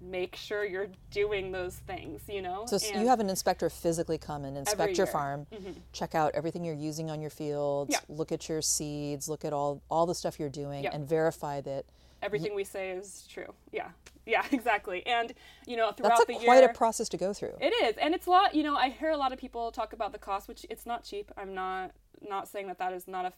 make 0.00 0.34
sure 0.34 0.64
you're 0.64 0.88
doing 1.10 1.52
those 1.52 1.76
things 1.76 2.22
you 2.28 2.40
know 2.40 2.64
So 2.66 2.78
And- 2.92 3.02
you 3.02 3.08
have 3.08 3.20
an 3.20 3.28
inspector 3.28 3.68
physically 3.68 4.18
come 4.18 4.44
and 4.44 4.56
inspect 4.56 4.96
your 4.96 5.06
year. 5.06 5.12
farm, 5.12 5.46
Mhm. 5.52 5.74
check 5.92 6.14
out 6.14 6.34
everything 6.34 6.64
you're 6.64 6.74
using 6.74 7.10
on 7.10 7.20
your 7.20 7.30
fields, 7.30 7.92
Yeah. 7.92 8.00
look 8.08 8.32
at 8.32 8.48
your 8.48 8.62
seeds, 8.62 9.28
look 9.28 9.44
at 9.44 9.52
all 9.52 9.82
all 9.90 10.06
the 10.06 10.14
stuff 10.14 10.38
you're 10.40 10.48
doing, 10.48 10.86
and 10.86 11.06
verify 11.06 11.60
that 11.62 11.84
everything 12.22 12.54
we 12.54 12.64
say 12.64 12.90
is 12.90 13.26
true. 13.28 13.54
Yeah, 13.72 13.90
yeah, 14.26 14.44
exactly. 14.52 15.06
And 15.06 15.34
you 15.66 15.76
know, 15.76 15.92
throughout 15.92 16.10
that's 16.10 16.22
a, 16.22 16.26
the 16.38 16.44
quite 16.44 16.64
a 16.64 16.68
process 16.72 17.08
to 17.10 17.16
go 17.16 17.32
through. 17.32 17.56
it 17.60 17.72
is, 17.84 17.96
and 17.98 18.14
it's 18.14 18.26
a 18.26 18.30
lot. 18.30 18.54
You 18.54 18.62
know, 18.62 18.76
I 18.76 18.88
hear 18.90 19.10
a 19.10 19.16
lot 19.16 19.32
of 19.32 19.38
people 19.38 19.70
talk 19.72 19.92
about 19.92 20.12
the 20.12 20.18
cost, 20.18 20.48
which 20.48 20.64
it's 20.70 20.86
not 20.86 21.04
cheap. 21.04 21.30
I'm 21.36 21.54
not 21.54 21.92
not 22.26 22.48
saying 22.48 22.66
that 22.68 22.78
that 22.78 22.92
is 22.92 23.06
not 23.08 23.24
a 23.26 23.32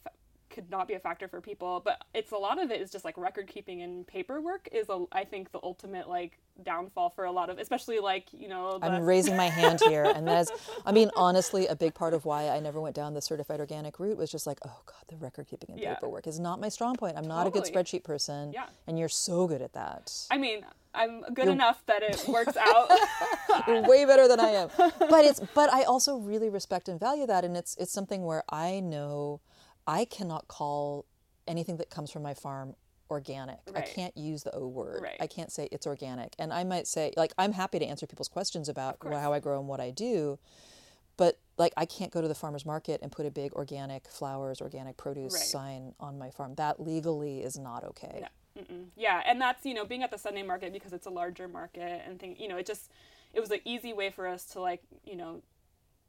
could 0.53 0.69
not 0.69 0.87
be 0.87 0.93
a 0.93 0.99
factor 0.99 1.27
for 1.27 1.41
people, 1.41 1.81
but 1.83 2.01
it's 2.13 2.31
a 2.31 2.37
lot 2.37 2.61
of 2.61 2.71
it 2.71 2.79
is 2.79 2.91
just 2.91 3.03
like 3.03 3.17
record 3.17 3.47
keeping 3.47 3.81
and 3.81 4.05
paperwork 4.07 4.69
is 4.71 4.87
a 4.89 5.03
I 5.11 5.25
think 5.25 5.51
the 5.51 5.59
ultimate 5.63 6.07
like 6.07 6.37
downfall 6.63 7.09
for 7.09 7.25
a 7.25 7.31
lot 7.31 7.49
of, 7.49 7.57
especially 7.57 7.99
like 7.99 8.27
you 8.31 8.47
know. 8.47 8.77
The, 8.77 8.85
I'm 8.85 9.03
raising 9.03 9.35
my 9.35 9.49
hand 9.49 9.81
here, 9.81 10.03
and 10.03 10.27
that's, 10.27 10.51
I 10.85 10.91
mean, 10.91 11.09
honestly, 11.15 11.67
a 11.67 11.75
big 11.75 11.93
part 11.95 12.13
of 12.13 12.25
why 12.25 12.49
I 12.49 12.59
never 12.59 12.79
went 12.79 12.95
down 12.95 13.13
the 13.15 13.21
certified 13.21 13.59
organic 13.59 13.99
route 13.99 14.17
was 14.17 14.31
just 14.31 14.45
like, 14.45 14.59
oh 14.65 14.81
god, 14.85 15.03
the 15.07 15.17
record 15.17 15.47
keeping 15.47 15.71
and 15.71 15.79
Yeah. 15.79 15.95
paperwork 15.95 16.27
is 16.27 16.39
not 16.39 16.61
my 16.61 16.69
strong 16.69 16.95
point. 16.95 17.17
I'm 17.17 17.27
not 17.27 17.47
a 17.47 17.49
good 17.49 17.63
spreadsheet 17.63 18.03
person, 18.03 18.53
Yeah. 18.53 18.67
and 18.87 18.99
you're 18.99 19.09
so 19.09 19.47
good 19.47 19.61
at 19.61 19.73
that. 19.73 20.13
I 20.29 20.37
mean, 20.37 20.63
I'm 20.93 21.21
good 21.33 21.47
enough 21.47 21.83
that 21.87 22.03
it 22.03 22.23
works 22.27 22.55
out. 22.55 22.91
You're 23.67 23.81
way 23.81 24.05
better 24.05 24.27
than 24.27 24.39
I 24.39 24.49
am. 24.49 24.69
But 24.77 25.25
it's 25.25 25.39
but 25.55 25.73
I 25.73 25.83
also 25.83 26.17
really 26.17 26.49
respect 26.49 26.87
and 26.87 26.99
value 26.99 27.25
that 27.25 27.43
and 27.43 27.57
it's 27.57 27.75
it's 27.77 27.91
something 27.91 28.23
where 28.23 28.43
I 28.49 28.79
know 28.79 29.41
I 29.87 30.05
cannot 30.05 30.47
call 30.47 31.05
anything 31.47 31.77
that 31.77 31.89
comes 31.89 32.11
from 32.11 32.23
my 32.23 32.33
farm 32.33 32.75
organic. 33.09 33.59
I 33.75 33.81
can't 33.81 34.15
use 34.17 34.43
the 34.43 34.55
O 34.55 34.67
word. 34.67 35.03
Right. 35.03 35.17
I 35.19 35.27
can't 35.27 35.51
say 35.51 35.67
it's 35.71 35.85
organic. 35.85 36.33
And 36.39 36.51
I 36.51 36.63
might 36.63 36.87
say 36.87 37.13
like 37.15 37.33
I'm 37.37 37.53
happy 37.53 37.79
to 37.79 37.85
answer 37.85 38.07
people's 38.07 38.29
questions 38.29 38.69
about 38.69 38.97
how 39.03 39.33
I 39.33 39.39
grow 39.39 39.59
and 39.59 39.67
what 39.67 39.79
I 39.79 39.91
do. 39.91 40.39
But 41.15 41.37
like 41.57 41.73
I 41.77 41.85
can't 41.85 42.11
go 42.11 42.21
to 42.21 42.27
the 42.27 42.35
farmers 42.35 42.65
market 42.65 43.01
and 43.03 43.11
put 43.11 43.25
a 43.25 43.31
big 43.31 43.53
organic 43.53 44.07
flowers, 44.07 44.61
organic 44.61 44.97
produce 44.97 45.33
Right. 45.33 45.43
sign 45.43 45.93
on 45.99 46.17
my 46.17 46.31
farm. 46.31 46.55
That 46.55 46.79
legally 46.79 47.43
is 47.43 47.57
not 47.57 47.83
okay. 47.83 48.19
Yeah. 48.21 48.27
Mm-mm. 48.59 48.85
Yeah, 48.95 49.21
and 49.25 49.41
that's 49.41 49.65
you 49.65 49.73
know 49.73 49.83
being 49.85 50.03
at 50.03 50.11
the 50.11 50.17
Sunday 50.17 50.43
market 50.43 50.73
because 50.73 50.93
it's 50.93 51.07
a 51.07 51.09
larger 51.09 51.47
market 51.47 52.03
and 52.07 52.19
thing. 52.19 52.35
You 52.39 52.47
know, 52.47 52.57
it 52.57 52.65
just 52.65 52.91
it 53.33 53.39
was 53.39 53.49
an 53.51 53.59
easy 53.65 53.93
way 53.93 54.11
for 54.11 54.27
us 54.27 54.45
to 54.45 54.61
like 54.61 54.81
you 55.03 55.15
know 55.15 55.41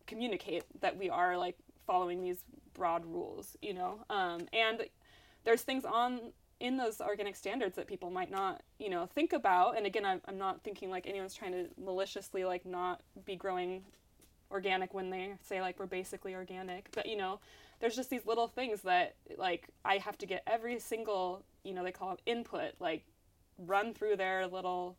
communicate 0.06 0.64
that 0.80 0.98
we 0.98 1.08
are 1.08 1.38
like 1.38 1.56
following 1.86 2.22
these 2.22 2.44
broad 2.74 3.04
rules. 3.06 3.56
You 3.62 3.74
know, 3.74 4.04
um, 4.10 4.46
and 4.52 4.84
there's 5.44 5.62
things 5.62 5.84
on 5.84 6.32
in 6.60 6.76
those 6.76 7.00
organic 7.00 7.36
standards 7.36 7.76
that 7.76 7.86
people 7.86 8.10
might 8.10 8.30
not 8.30 8.62
you 8.78 8.88
know 8.88 9.06
think 9.06 9.32
about 9.32 9.76
and 9.76 9.86
again 9.86 10.04
I'm, 10.04 10.20
I'm 10.26 10.38
not 10.38 10.62
thinking 10.62 10.88
like 10.88 11.06
anyone's 11.06 11.34
trying 11.34 11.52
to 11.52 11.66
maliciously 11.82 12.44
like 12.44 12.64
not 12.64 13.02
be 13.24 13.36
growing 13.36 13.82
organic 14.50 14.94
when 14.94 15.10
they 15.10 15.34
say 15.42 15.60
like 15.60 15.78
we're 15.78 15.86
basically 15.86 16.34
organic 16.34 16.88
but 16.92 17.06
you 17.06 17.16
know 17.16 17.40
there's 17.80 17.96
just 17.96 18.08
these 18.08 18.24
little 18.24 18.46
things 18.46 18.82
that 18.82 19.16
like 19.36 19.68
i 19.84 19.96
have 19.98 20.16
to 20.18 20.26
get 20.26 20.42
every 20.46 20.78
single 20.78 21.42
you 21.64 21.74
know 21.74 21.82
they 21.82 21.92
call 21.92 22.12
it 22.12 22.20
input 22.24 22.72
like 22.78 23.04
run 23.58 23.92
through 23.92 24.16
their 24.16 24.46
little 24.46 24.96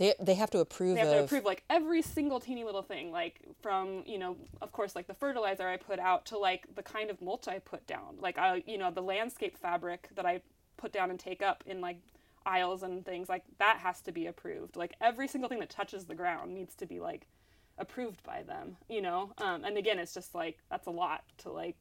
They, 0.00 0.14
they 0.18 0.34
have 0.36 0.48
to 0.52 0.60
approve 0.60 0.94
they 0.94 1.00
have 1.00 1.10
of 1.10 1.14
to 1.14 1.24
approve 1.24 1.44
like 1.44 1.62
every 1.68 2.00
single 2.00 2.40
teeny 2.40 2.64
little 2.64 2.80
thing 2.80 3.12
like 3.12 3.38
from 3.60 4.02
you 4.06 4.16
know 4.16 4.34
of 4.62 4.72
course 4.72 4.96
like 4.96 5.06
the 5.06 5.12
fertilizer 5.12 5.68
i 5.68 5.76
put 5.76 5.98
out 5.98 6.24
to 6.26 6.38
like 6.38 6.74
the 6.74 6.82
kind 6.82 7.10
of 7.10 7.20
mulch 7.20 7.48
i 7.48 7.58
put 7.58 7.86
down. 7.86 8.16
Like 8.18 8.38
i 8.38 8.62
you 8.66 8.78
know 8.78 8.90
the 8.90 9.02
landscape 9.02 9.58
fabric 9.58 10.08
that 10.14 10.24
i 10.24 10.40
put 10.78 10.90
down 10.90 11.10
and 11.10 11.20
take 11.20 11.42
up 11.42 11.62
in 11.66 11.82
like 11.82 11.98
aisles 12.46 12.82
and 12.82 13.04
things 13.04 13.28
like 13.28 13.44
that 13.58 13.76
has 13.76 14.00
to 14.00 14.10
be 14.10 14.26
approved. 14.26 14.74
Like 14.74 14.94
every 15.02 15.28
single 15.28 15.50
thing 15.50 15.60
that 15.60 15.68
touches 15.68 16.06
the 16.06 16.14
ground 16.14 16.54
needs 16.54 16.74
to 16.76 16.86
be 16.86 16.98
like 16.98 17.26
approved 17.76 18.22
by 18.22 18.42
them 18.42 18.78
you 18.88 19.02
know? 19.02 19.34
Um, 19.36 19.64
and 19.64 19.76
again 19.76 19.98
it's 19.98 20.14
just 20.14 20.34
like 20.34 20.56
that's 20.70 20.86
a 20.86 20.90
lot 20.90 21.24
to 21.42 21.50
like 21.50 21.76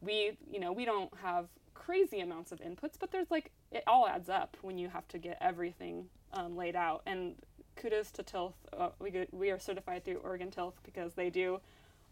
we 0.00 0.38
you 0.48 0.60
know 0.60 0.70
we 0.70 0.84
don't 0.84 1.10
have 1.24 1.48
crazy 1.74 2.20
amounts 2.20 2.52
of 2.52 2.60
inputs 2.60 2.94
but 3.00 3.10
there's 3.10 3.32
like 3.32 3.50
it 3.72 3.82
all 3.88 4.06
adds 4.06 4.28
up 4.28 4.56
when 4.62 4.78
you 4.78 4.88
have 4.88 5.08
to 5.08 5.18
get 5.18 5.38
everything 5.40 6.06
um, 6.32 6.56
laid 6.56 6.76
out. 6.76 7.02
And 7.06 7.34
kudos 7.80 8.10
to 8.10 8.22
tilth 8.22 8.54
uh, 8.76 8.88
we, 8.98 9.10
get, 9.10 9.32
we 9.32 9.50
are 9.50 9.58
certified 9.58 10.04
through 10.04 10.16
oregon 10.18 10.50
tilth 10.50 10.74
because 10.82 11.14
they 11.14 11.30
do 11.30 11.60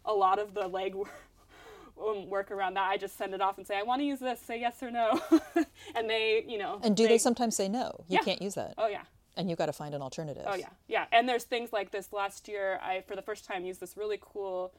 a 0.05 0.13
lot 0.13 0.39
of 0.39 0.53
the 0.53 0.67
leg 0.67 0.95
work 0.95 1.09
um, 2.01 2.29
work 2.29 2.51
around 2.51 2.73
that 2.75 2.87
i 2.89 2.97
just 2.97 3.17
send 3.17 3.33
it 3.33 3.41
off 3.41 3.57
and 3.57 3.67
say 3.67 3.77
i 3.77 3.83
want 3.83 3.99
to 3.99 4.05
use 4.05 4.19
this 4.19 4.39
say 4.39 4.59
yes 4.59 4.81
or 4.81 4.89
no 4.91 5.19
and 5.95 6.09
they 6.09 6.43
you 6.47 6.57
know 6.57 6.79
and 6.83 6.95
do 6.95 7.07
they, 7.07 7.17
sometimes 7.17 7.55
say 7.55 7.67
no 7.67 8.03
you 8.07 8.15
Yeah. 8.15 8.19
can't 8.23 8.41
use 8.41 8.55
that 8.55 8.73
oh 8.77 8.87
yeah 8.87 9.03
and 9.35 9.49
you've 9.49 9.59
got 9.59 9.67
to 9.67 9.73
find 9.73 9.93
an 9.93 10.01
alternative 10.01 10.43
Oh 10.47 10.55
yeah, 10.55 10.69
yeah. 10.87 11.05
And 11.11 11.29
there's 11.29 11.43
things 11.43 11.71
like 11.71 11.91
this 11.91 12.11
last 12.11 12.47
year. 12.47 12.79
I 12.81 13.01
for 13.01 13.15
the 13.15 13.21
first 13.21 13.45
time 13.45 13.65
used 13.65 13.79
this 13.79 13.95
really 13.95 14.17
cool 14.19 14.73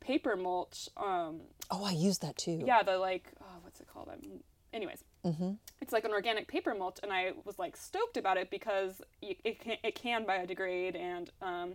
paper 0.00 0.34
mulch. 0.34 0.88
Um, 0.96 1.42
oh 1.70 1.84
i 1.84 1.92
used 1.92 2.20
that 2.22 2.36
too 2.36 2.60
yeah, 2.66 2.82
the 2.82 2.98
like 2.98 3.30
oh, 3.40 3.58
what's 3.62 3.80
it 3.80 3.86
called? 3.86 4.08
I'm, 4.12 4.40
anyways, 4.72 5.04
mm-hmm. 5.24 5.52
it's 5.80 5.92
like 5.92 6.04
an 6.04 6.12
organic 6.12 6.48
paper 6.48 6.74
mulch, 6.74 6.98
and 7.02 7.12
I 7.12 7.32
was 7.44 7.58
like 7.58 7.76
stoked 7.76 8.16
about 8.16 8.36
it 8.36 8.50
because 8.50 9.00
it 9.22 9.60
can, 9.60 9.76
it 9.82 9.94
can 9.94 10.24
biodegrade 10.24 10.96
and. 10.96 11.30
Um, 11.42 11.72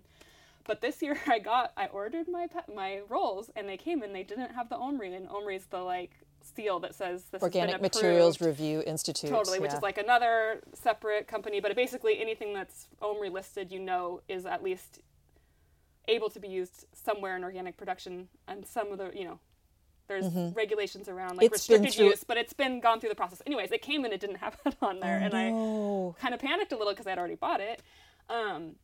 but 0.67 0.81
this 0.81 1.03
year 1.03 1.15
I 1.27 1.37
got 1.37 1.73
I 1.77 1.85
ordered 1.87 2.27
my 2.27 2.47
pa- 2.47 2.63
my 2.73 3.01
rolls 3.07 3.51
and 3.55 3.69
they 3.69 3.77
came 3.77 4.01
and 4.01 4.15
they 4.15 4.23
didn't 4.23 4.55
have 4.55 4.67
the 4.67 4.75
OMRI 4.75 5.15
and 5.15 5.29
OMRI's 5.29 5.67
the 5.67 5.77
like 5.77 6.11
seal 6.55 6.79
that 6.79 6.95
says 6.95 7.23
this 7.31 7.41
organic 7.41 7.81
materials 7.81 8.41
review 8.41 8.83
institute 8.85 9.29
Totally, 9.29 9.59
which 9.59 9.73
is 9.73 9.81
like 9.81 9.97
another 9.97 10.61
separate 10.73 11.27
company, 11.27 11.59
but 11.59 11.75
basically 11.75 12.19
anything 12.19 12.53
that's 12.53 12.87
OMRI 13.01 13.31
listed, 13.31 13.71
you 13.71 13.79
know, 13.79 14.21
is 14.27 14.45
at 14.45 14.63
least 14.63 14.99
able 16.07 16.29
to 16.29 16.39
be 16.39 16.47
used 16.47 16.85
somewhere 16.93 17.35
in 17.35 17.43
organic 17.43 17.77
production. 17.77 18.27
And 18.47 18.65
some 18.65 18.91
of 18.91 18.97
the, 18.97 19.11
you 19.15 19.25
know, 19.25 19.39
there's 20.07 20.25
regulations 20.55 21.07
around 21.09 21.37
like 21.37 21.45
Mm-hmm. 21.47 21.53
It's 21.55 21.69
restricted 21.69 21.93
through- 21.93 22.05
use, 22.09 22.23
but 22.23 22.37
it's 22.37 22.53
been 22.53 22.79
gone 22.79 22.99
through 22.99 23.09
the 23.09 23.15
process. 23.15 23.41
Anyways, 23.45 23.71
it 23.71 23.81
came 23.81 24.05
and 24.05 24.13
it 24.13 24.19
didn't 24.19 24.37
have 24.45 24.57
it 24.65 24.75
on 24.81 24.99
there, 24.99 25.17
and 25.17 25.33
I 25.33 25.49
kind 26.21 26.33
of 26.33 26.39
panicked 26.39 26.71
a 26.71 26.77
little 26.77 26.93
because 26.93 27.07
I'd 27.07 27.17
already 27.17 27.35
bought 27.35 27.61
it. 27.61 27.81
Um, 28.29 28.75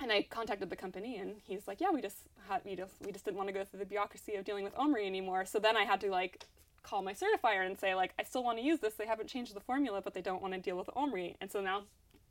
and 0.00 0.10
I 0.10 0.22
contacted 0.22 0.68
the 0.68 0.76
company, 0.76 1.16
and 1.18 1.36
he's 1.44 1.68
like, 1.68 1.80
"Yeah, 1.80 1.90
we 1.90 2.00
just 2.02 2.16
had, 2.48 2.62
we 2.64 2.74
just 2.74 2.94
we 3.04 3.12
just 3.12 3.24
didn't 3.24 3.36
want 3.36 3.48
to 3.48 3.52
go 3.52 3.64
through 3.64 3.78
the 3.80 3.86
bureaucracy 3.86 4.34
of 4.34 4.44
dealing 4.44 4.64
with 4.64 4.74
OMRI 4.74 5.06
anymore." 5.06 5.44
So 5.44 5.58
then 5.58 5.76
I 5.76 5.84
had 5.84 6.00
to 6.00 6.10
like 6.10 6.44
call 6.82 7.02
my 7.02 7.12
certifier 7.14 7.64
and 7.64 7.78
say 7.78 7.94
like, 7.94 8.12
"I 8.18 8.24
still 8.24 8.42
want 8.42 8.58
to 8.58 8.64
use 8.64 8.80
this. 8.80 8.94
They 8.94 9.06
haven't 9.06 9.28
changed 9.28 9.54
the 9.54 9.60
formula, 9.60 10.00
but 10.02 10.12
they 10.14 10.20
don't 10.22 10.42
want 10.42 10.54
to 10.54 10.60
deal 10.60 10.76
with 10.76 10.88
OMRI." 10.96 11.36
And 11.40 11.50
so 11.52 11.60
now 11.60 11.82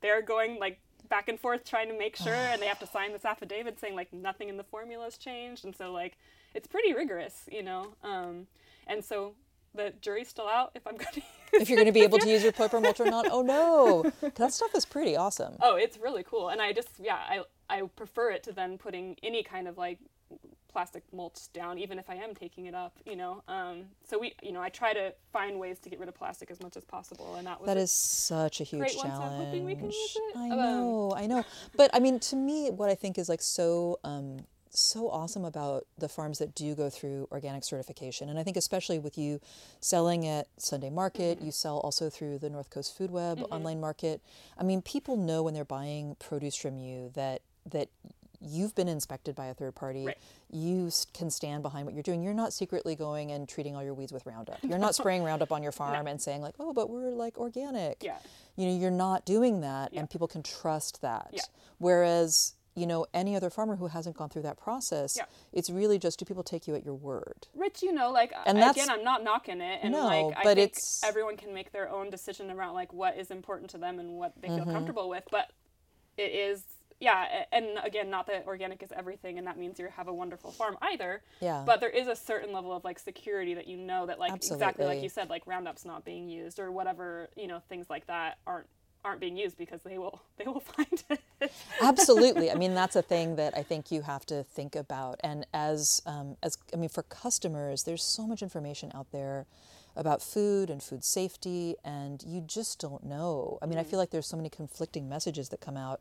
they're 0.02 0.20
going 0.22 0.58
like 0.58 0.80
back 1.08 1.28
and 1.28 1.38
forth 1.38 1.64
trying 1.64 1.88
to 1.88 1.98
make 1.98 2.16
sure, 2.16 2.34
and 2.34 2.60
they 2.60 2.66
have 2.66 2.78
to 2.80 2.86
sign 2.92 3.12
this 3.12 3.24
affidavit 3.24 3.80
saying 3.80 3.94
like 3.94 4.12
nothing 4.12 4.48
in 4.48 4.56
the 4.56 4.64
formula 4.64 5.04
has 5.04 5.16
changed, 5.16 5.64
and 5.64 5.74
so 5.74 5.92
like 5.92 6.16
it's 6.54 6.66
pretty 6.66 6.92
rigorous, 6.92 7.48
you 7.50 7.62
know. 7.62 7.94
Um, 8.02 8.46
and 8.86 9.04
so 9.04 9.34
the 9.74 9.92
jury's 10.00 10.28
still 10.28 10.48
out 10.48 10.72
if 10.74 10.86
I'm 10.86 10.96
going 10.98 11.12
to. 11.14 11.22
if 11.54 11.68
you're 11.68 11.76
going 11.76 11.86
to 11.86 11.92
be 11.92 12.02
able 12.02 12.18
to 12.18 12.28
use 12.28 12.42
your 12.42 12.52
mulch 12.80 13.00
or 13.00 13.06
not 13.06 13.26
oh 13.30 13.42
no 13.42 14.10
that 14.36 14.52
stuff 14.52 14.74
is 14.74 14.84
pretty 14.86 15.16
awesome 15.16 15.54
Oh, 15.60 15.76
it's 15.76 15.98
really 15.98 16.22
cool, 16.22 16.48
and 16.48 16.60
I 16.60 16.72
just 16.72 16.88
yeah, 16.98 17.16
I 17.16 17.42
I 17.68 17.82
prefer 17.96 18.30
it 18.30 18.42
to 18.44 18.52
then 18.52 18.78
putting 18.78 19.16
any 19.22 19.42
kind 19.42 19.68
of 19.68 19.78
like 19.78 19.98
plastic 20.72 21.02
mulch 21.12 21.52
down, 21.52 21.78
even 21.78 21.98
if 21.98 22.08
I 22.08 22.14
am 22.14 22.34
taking 22.34 22.66
it 22.66 22.74
up, 22.74 22.96
you 23.04 23.16
know. 23.16 23.42
Um, 23.48 23.84
so 24.08 24.18
we, 24.18 24.34
you 24.42 24.52
know, 24.52 24.60
I 24.62 24.68
try 24.70 24.92
to 24.94 25.12
find 25.32 25.58
ways 25.58 25.78
to 25.80 25.90
get 25.90 26.00
rid 26.00 26.08
of 26.08 26.14
plastic 26.14 26.50
as 26.50 26.60
much 26.60 26.76
as 26.76 26.84
possible, 26.84 27.34
and 27.36 27.46
that 27.46 27.60
was 27.60 27.66
That 27.66 27.76
is 27.76 27.92
such 27.92 28.60
a 28.60 28.64
huge 28.64 28.80
great 28.80 28.96
one, 28.96 29.06
so 29.06 29.12
I'm 29.12 29.18
challenge. 29.20 29.44
hoping 29.46 29.64
we 29.64 29.74
can 29.74 29.86
use 29.90 30.16
it. 30.30 30.36
I 30.36 30.50
Um, 30.50 30.56
know, 30.56 31.14
I 31.16 31.26
know. 31.26 31.44
But 31.76 31.90
I 31.94 31.98
mean, 32.00 32.18
to 32.20 32.36
me, 32.36 32.70
what 32.70 32.88
I 32.88 32.94
think 32.94 33.18
is 33.18 33.28
like 33.28 33.42
so 33.42 33.98
um, 34.04 34.46
so 34.74 35.10
awesome 35.10 35.44
about 35.44 35.86
the 35.98 36.08
farms 36.08 36.38
that 36.38 36.54
do 36.54 36.74
go 36.74 36.88
through 36.88 37.28
organic 37.30 37.62
certification, 37.62 38.30
and 38.30 38.38
I 38.38 38.42
think 38.42 38.56
especially 38.56 38.98
with 38.98 39.18
you 39.18 39.38
selling 39.80 40.26
at 40.26 40.46
Sunday 40.56 40.88
Market, 40.88 41.36
Mm-hmm. 41.36 41.44
you 41.46 41.52
sell 41.52 41.78
also 41.80 42.08
through 42.08 42.38
the 42.38 42.48
North 42.48 42.70
Coast 42.70 42.96
Food 42.96 43.10
Web 43.10 43.44
online 43.50 43.80
market. 43.80 44.22
I 44.56 44.62
mean, 44.64 44.80
people 44.80 45.16
know 45.18 45.42
when 45.42 45.52
they're 45.52 45.64
buying 45.66 46.16
produce 46.18 46.56
from 46.56 46.78
you 46.78 47.10
that 47.14 47.42
that 47.70 47.88
you've 48.42 48.74
been 48.74 48.88
inspected 48.88 49.34
by 49.34 49.46
a 49.46 49.54
third 49.54 49.74
party. 49.74 50.06
Right. 50.06 50.18
You 50.50 50.90
can 51.14 51.30
stand 51.30 51.62
behind 51.62 51.86
what 51.86 51.94
you're 51.94 52.02
doing. 52.02 52.22
You're 52.22 52.34
not 52.34 52.52
secretly 52.52 52.94
going 52.96 53.30
and 53.32 53.48
treating 53.48 53.76
all 53.76 53.82
your 53.82 53.94
weeds 53.94 54.12
with 54.12 54.26
Roundup. 54.26 54.58
You're 54.62 54.78
not 54.78 54.94
spraying 54.94 55.22
Roundup 55.22 55.52
on 55.52 55.62
your 55.62 55.72
farm 55.72 56.06
and 56.06 56.20
saying 56.20 56.42
like, 56.42 56.54
"Oh, 56.58 56.72
but 56.72 56.90
we're 56.90 57.10
like 57.10 57.38
organic." 57.38 58.02
Yeah. 58.02 58.18
You 58.56 58.66
know, 58.68 58.76
you're 58.76 58.90
not 58.90 59.24
doing 59.24 59.60
that 59.62 59.92
Yeah. 59.94 60.00
and 60.00 60.10
people 60.10 60.28
can 60.28 60.42
trust 60.42 61.00
that. 61.02 61.28
Yeah. 61.32 61.40
Whereas, 61.78 62.54
you 62.74 62.86
know, 62.86 63.06
any 63.12 63.36
other 63.36 63.50
farmer 63.50 63.76
who 63.76 63.88
hasn't 63.88 64.16
gone 64.16 64.28
through 64.30 64.42
that 64.42 64.56
process, 64.56 65.14
Yeah. 65.16 65.24
it's 65.52 65.68
really 65.70 65.98
just 65.98 66.18
do 66.18 66.24
people 66.24 66.42
take 66.42 66.66
you 66.66 66.74
at 66.74 66.84
your 66.84 66.94
word? 66.94 67.46
Rich, 67.54 67.82
you 67.82 67.92
know, 67.92 68.10
like 68.10 68.32
And 68.46 68.58
again, 68.62 68.88
I'm 68.90 69.04
not 69.04 69.22
knocking 69.22 69.60
it, 69.60 69.80
and 69.82 69.92
No, 69.92 70.04
like 70.04 70.36
I 70.38 70.42
but 70.42 70.56
think 70.56 70.70
it's- 70.70 71.00
everyone 71.04 71.36
can 71.36 71.52
make 71.52 71.72
their 71.72 71.88
own 71.90 72.08
decision 72.10 72.50
around 72.50 72.74
like 72.74 72.92
what 72.92 73.16
is 73.16 73.30
important 73.30 73.70
to 73.70 73.78
them 73.78 73.98
and 73.98 74.18
what 74.18 74.40
they 74.40 74.48
feel 74.48 74.58
Mm-hmm. 74.60 74.72
comfortable 74.72 75.08
with. 75.08 75.24
But 75.30 75.50
it 76.16 76.30
is, 76.32 76.62
yeah, 77.02 77.46
and 77.50 77.66
again, 77.82 78.10
not 78.10 78.28
that 78.28 78.46
organic 78.46 78.80
is 78.80 78.92
everything, 78.92 79.36
and 79.36 79.44
that 79.48 79.58
means 79.58 79.76
you 79.80 79.88
have 79.88 80.06
a 80.06 80.14
wonderful 80.14 80.52
farm 80.52 80.78
either. 80.82 81.20
Yeah. 81.40 81.64
But 81.66 81.80
there 81.80 81.90
is 81.90 82.06
a 82.06 82.14
certain 82.14 82.52
level 82.52 82.72
of 82.72 82.84
like 82.84 83.00
security 83.00 83.54
that 83.54 83.66
you 83.66 83.76
know 83.76 84.06
that 84.06 84.20
like 84.20 84.32
exactly 84.32 84.86
like 84.86 85.02
you 85.02 85.08
said, 85.08 85.28
like 85.28 85.44
Roundup's 85.44 85.84
not 85.84 86.04
being 86.04 86.28
used 86.28 86.60
or 86.60 86.70
whatever, 86.70 87.28
you 87.36 87.48
know, 87.48 87.60
things 87.68 87.90
like 87.90 88.06
that 88.06 88.38
aren't 88.46 88.68
aren't 89.04 89.20
being 89.20 89.36
used 89.36 89.58
because 89.58 89.80
they 89.82 89.98
will 89.98 90.22
they 90.36 90.44
will 90.44 90.60
find 90.60 91.02
it. 91.10 91.52
Absolutely. 91.82 92.52
I 92.52 92.54
mean, 92.62 92.72
that's 92.72 92.94
a 92.94 93.02
thing 93.02 93.34
that 93.34 93.58
I 93.58 93.64
think 93.64 93.90
you 93.90 94.02
have 94.02 94.24
to 94.26 94.44
think 94.44 94.76
about. 94.76 95.18
And 95.24 95.44
as, 95.52 96.02
um, 96.06 96.36
as 96.40 96.56
I 96.72 96.76
mean, 96.76 96.88
for 96.88 97.02
customers, 97.02 97.82
there's 97.82 98.04
so 98.04 98.28
much 98.28 98.42
information 98.42 98.92
out 98.94 99.10
there 99.10 99.46
about 99.96 100.22
food 100.22 100.70
and 100.70 100.80
food 100.80 101.02
safety, 101.02 101.74
and 101.84 102.22
you 102.24 102.40
just 102.40 102.78
don't 102.78 103.02
know. 103.04 103.58
I 103.60 103.66
mean, 103.66 103.78
I 103.78 103.82
feel 103.82 103.98
like 103.98 104.10
there's 104.10 104.28
so 104.28 104.36
many 104.36 104.48
conflicting 104.48 105.08
messages 105.08 105.48
that 105.48 105.60
come 105.60 105.76
out 105.76 106.00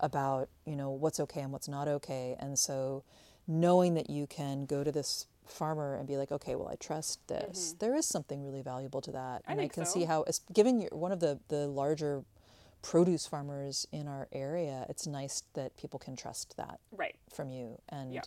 about, 0.00 0.48
you 0.64 0.76
know, 0.76 0.90
what's 0.90 1.20
okay 1.20 1.40
and 1.40 1.52
what's 1.52 1.68
not 1.68 1.88
okay. 1.88 2.36
And 2.38 2.58
so 2.58 3.04
knowing 3.46 3.94
that 3.94 4.10
you 4.10 4.26
can 4.26 4.66
go 4.66 4.84
to 4.84 4.92
this 4.92 5.26
farmer 5.46 5.96
and 5.96 6.06
be 6.06 6.16
like, 6.16 6.30
okay, 6.30 6.54
well, 6.54 6.68
I 6.68 6.76
trust 6.76 7.26
this. 7.28 7.68
Mm-hmm. 7.68 7.78
There 7.78 7.96
is 7.96 8.06
something 8.06 8.44
really 8.44 8.62
valuable 8.62 9.00
to 9.00 9.12
that. 9.12 9.42
I 9.46 9.52
and 9.52 9.60
I 9.60 9.68
can 9.68 9.86
so. 9.86 9.92
see 9.92 10.04
how, 10.04 10.24
given 10.52 10.88
one 10.92 11.12
of 11.12 11.20
the, 11.20 11.38
the 11.48 11.66
larger 11.66 12.24
produce 12.82 13.26
farmers 13.26 13.86
in 13.90 14.06
our 14.06 14.28
area, 14.32 14.86
it's 14.88 15.06
nice 15.06 15.42
that 15.54 15.76
people 15.76 15.98
can 15.98 16.16
trust 16.16 16.56
that 16.56 16.80
right. 16.92 17.16
from 17.32 17.50
you 17.50 17.80
and. 17.88 18.20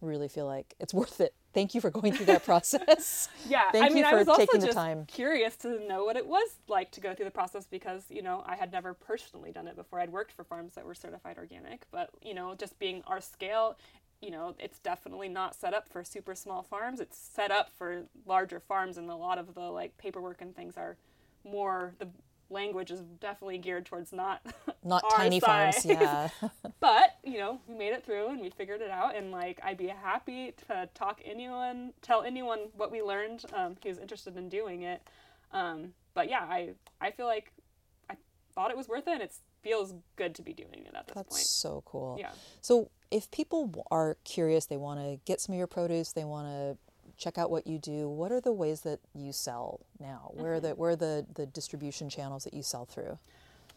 Really 0.00 0.28
feel 0.28 0.46
like 0.46 0.74
it's 0.80 0.94
worth 0.94 1.20
it. 1.20 1.34
Thank 1.54 1.74
you 1.74 1.80
for 1.80 1.90
going 1.90 2.12
through 2.12 2.26
that 2.26 2.44
process. 2.44 3.28
Yeah, 3.48 3.70
Thank 3.72 3.86
I 3.86 3.88
you 3.88 3.94
mean, 3.94 4.04
I 4.04 4.10
for 4.10 4.16
was 4.18 4.28
also 4.28 4.40
taking 4.46 4.60
the 4.60 4.66
just 4.66 4.76
time. 4.76 5.06
curious 5.06 5.56
to 5.58 5.80
know 5.86 6.04
what 6.04 6.16
it 6.16 6.26
was 6.26 6.48
like 6.68 6.90
to 6.92 7.00
go 7.00 7.14
through 7.14 7.24
the 7.24 7.30
process 7.30 7.66
because 7.66 8.04
you 8.10 8.22
know 8.22 8.42
I 8.46 8.56
had 8.56 8.72
never 8.72 8.94
personally 8.94 9.52
done 9.52 9.66
it 9.66 9.76
before. 9.76 10.00
I'd 10.00 10.10
worked 10.12 10.32
for 10.32 10.44
farms 10.44 10.74
that 10.74 10.84
were 10.84 10.94
certified 10.94 11.38
organic, 11.38 11.86
but 11.90 12.10
you 12.22 12.34
know, 12.34 12.54
just 12.54 12.78
being 12.78 13.02
our 13.06 13.20
scale, 13.20 13.76
you 14.20 14.30
know, 14.30 14.54
it's 14.58 14.78
definitely 14.80 15.28
not 15.28 15.54
set 15.54 15.72
up 15.74 15.88
for 15.88 16.04
super 16.04 16.34
small 16.34 16.62
farms. 16.62 17.00
It's 17.00 17.18
set 17.18 17.50
up 17.50 17.70
for 17.76 18.04
larger 18.26 18.60
farms, 18.60 18.98
and 18.98 19.08
a 19.10 19.16
lot 19.16 19.38
of 19.38 19.54
the 19.54 19.62
like 19.70 19.96
paperwork 19.98 20.42
and 20.42 20.54
things 20.54 20.76
are 20.76 20.96
more 21.44 21.94
the 21.98 22.08
language 22.50 22.90
is 22.90 23.00
definitely 23.20 23.58
geared 23.58 23.86
towards 23.86 24.12
not 24.12 24.40
Not 24.84 25.04
tiny 25.14 25.40
farms, 25.40 25.84
yeah. 25.84 26.28
but 26.80 27.16
you 27.24 27.38
know 27.38 27.60
we 27.66 27.74
made 27.74 27.92
it 27.92 28.04
through 28.04 28.28
and 28.28 28.40
we 28.40 28.50
figured 28.50 28.80
it 28.80 28.90
out 28.90 29.14
and 29.14 29.30
like 29.30 29.60
i'd 29.64 29.76
be 29.76 29.88
happy 29.88 30.54
to 30.68 30.88
talk 30.94 31.20
anyone 31.24 31.92
tell 32.00 32.22
anyone 32.22 32.60
what 32.76 32.90
we 32.90 33.02
learned 33.02 33.44
um, 33.54 33.76
who's 33.82 33.98
interested 33.98 34.36
in 34.36 34.48
doing 34.48 34.82
it 34.82 35.02
um, 35.52 35.92
but 36.14 36.30
yeah 36.30 36.40
i 36.40 36.70
i 37.00 37.10
feel 37.10 37.26
like 37.26 37.52
i 38.08 38.14
thought 38.54 38.70
it 38.70 38.76
was 38.76 38.88
worth 38.88 39.06
it 39.06 39.12
and 39.12 39.22
it 39.22 39.32
feels 39.62 39.94
good 40.16 40.34
to 40.36 40.42
be 40.42 40.52
doing 40.52 40.86
it 40.86 40.94
at 40.94 41.06
this 41.06 41.14
That's 41.14 41.28
point 41.28 41.46
so 41.46 41.82
cool. 41.84 42.16
Yeah. 42.18 42.30
So 42.60 42.90
if 43.10 43.30
people 43.30 43.86
are 43.90 44.16
curious, 44.24 44.66
they 44.66 44.76
want 44.76 45.00
to 45.00 45.20
get 45.24 45.40
some 45.40 45.54
of 45.54 45.58
your 45.58 45.66
produce, 45.66 46.12
they 46.12 46.24
want 46.24 46.48
to 46.48 46.78
check 47.18 47.36
out 47.36 47.50
what 47.50 47.66
you 47.66 47.78
do. 47.78 48.08
What 48.08 48.32
are 48.32 48.40
the 48.40 48.52
ways 48.52 48.80
that 48.82 49.00
you 49.14 49.32
sell 49.32 49.80
now? 50.00 50.30
Where 50.34 50.54
are 50.54 50.60
the 50.60 50.68
mm-hmm. 50.68 50.80
where 50.80 50.90
are 50.92 50.96
the, 50.96 51.26
the 51.34 51.46
distribution 51.46 52.08
channels 52.08 52.44
that 52.44 52.54
you 52.54 52.62
sell 52.62 52.86
through? 52.86 53.18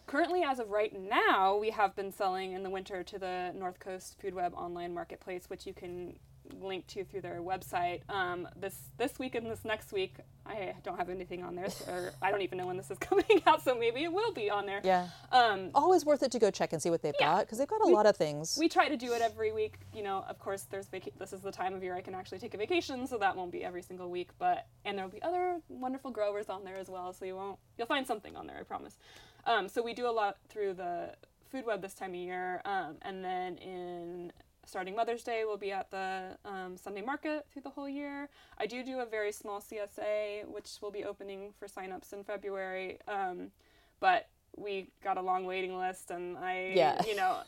Currently, 0.08 0.44
as 0.44 0.60
of 0.60 0.70
right 0.70 0.94
now, 1.00 1.58
we 1.58 1.70
have 1.72 1.96
been 1.96 2.12
selling 2.12 2.54
in 2.54 2.64
the 2.64 2.70
winter 2.70 3.04
to 3.04 3.20
the 3.20 3.52
North 3.56 3.80
Coast 3.80 4.18
Food 4.22 4.34
Web 4.34 4.54
online 4.56 4.94
marketplace, 4.94 5.50
which 5.50 5.66
you 5.66 5.74
can 5.74 6.16
link 6.60 6.88
to 6.88 7.04
through 7.04 7.22
their 7.22 7.40
website. 7.42 8.02
Um, 8.10 8.48
this 8.56 8.76
this 8.98 9.18
week 9.20 9.36
and 9.36 9.46
this 9.50 9.64
next 9.66 9.92
week, 9.92 10.16
I 10.46 10.74
don't 10.84 10.98
have 10.98 11.10
anything 11.10 11.44
on 11.44 11.56
there, 11.56 11.68
or 11.88 12.12
I 12.22 12.32
don't 12.32 12.42
even 12.42 12.58
know 12.58 12.66
when 12.68 12.78
this 12.78 12.90
is 12.92 12.98
coming 13.00 13.26
out, 13.48 13.62
so 13.64 13.76
maybe 13.76 14.04
it 14.04 14.12
will 14.12 14.34
be 14.34 14.50
on 14.50 14.66
there. 14.66 14.82
Yeah. 14.84 15.08
Um, 15.32 15.70
Always 15.76 16.04
worth 16.06 16.24
it 16.24 16.32
to 16.32 16.40
go 16.40 16.52
check 16.52 16.74
and 16.74 16.82
see 16.82 16.90
what 16.90 17.02
they've 17.02 17.14
Yeah. 17.20 17.26
got 17.38 17.40
because 17.46 17.58
they've 17.58 17.68
got 17.68 17.82
a 17.84 17.88
We- 17.88 17.94
lot 17.94 18.06
of 18.06 18.18
things. 18.18 18.58
we 18.60 18.68
try 18.70 18.88
to 18.88 18.98
do 18.98 19.14
it 19.14 19.22
every 19.22 19.52
week. 19.52 19.76
You 19.94 20.04
know, 20.04 20.26
of 20.28 20.40
course, 20.40 20.64
there's 20.70 20.88
vaca- 20.88 21.12
this 21.18 21.34
is 21.34 21.42
the 21.42 21.52
time 21.52 21.74
of 21.74 21.84
year 21.84 21.96
I 21.96 22.02
can 22.02 22.16
actually 22.16 22.40
take 22.40 22.54
a 22.54 22.58
vacation, 22.58 23.08
so 23.08 23.18
that 23.18 23.36
won't 23.36 23.52
be 23.52 23.64
every 23.64 23.82
single 23.82 24.10
week. 24.10 24.30
But 24.40 24.66
and 24.86 24.98
there'll 24.98 25.12
be 25.12 25.22
other 25.22 25.62
wonderful 25.70 26.12
growers 26.12 26.50
on 26.50 26.64
there 26.64 26.78
as 26.78 26.90
well, 26.90 27.14
so 27.14 27.26
you 27.26 27.36
won't 27.36 27.60
you'll 27.78 27.88
find 27.88 28.06
something 28.06 28.36
on 28.36 28.48
there, 28.48 28.58
I 28.60 28.64
promise. 28.64 28.98
Um, 29.46 29.68
so 29.70 29.82
we 29.82 29.94
do 29.94 30.08
a 30.08 30.12
lot 30.12 30.38
through 30.50 30.74
the 30.76 31.16
food 31.52 31.66
web 31.66 31.82
this 31.82 31.94
time 31.94 32.12
of 32.12 32.16
year, 32.16 32.62
um, 32.64 32.96
and 33.02 33.24
then 33.26 33.58
in 33.58 34.32
starting 34.72 34.96
Mother's 34.96 35.22
Day, 35.22 35.44
we'll 35.46 35.58
be 35.58 35.74
at 35.74 35.92
the 35.92 36.38
um, 36.46 36.78
Sunday 36.78 37.02
market 37.02 37.46
through 37.52 37.64
the 37.64 37.70
whole 37.70 37.90
year. 37.90 38.30
I 38.58 38.66
do 38.66 38.86
do 38.86 39.00
a 39.02 39.06
very 39.06 39.34
small 39.34 39.60
CSA, 39.60 40.48
which 40.48 40.70
will 40.82 40.92
be 40.92 41.04
opening 41.04 41.52
for 41.60 41.68
signups 41.68 42.14
in 42.14 42.24
February, 42.24 42.98
um, 43.06 43.52
but 44.00 44.30
we 44.56 44.88
got 45.04 45.18
a 45.18 45.22
long 45.22 45.44
waiting 45.46 45.78
list, 45.78 46.10
and 46.10 46.38
I, 46.38 46.72
Yeah. 46.74 47.02
you 47.06 47.18
know, 47.18 47.40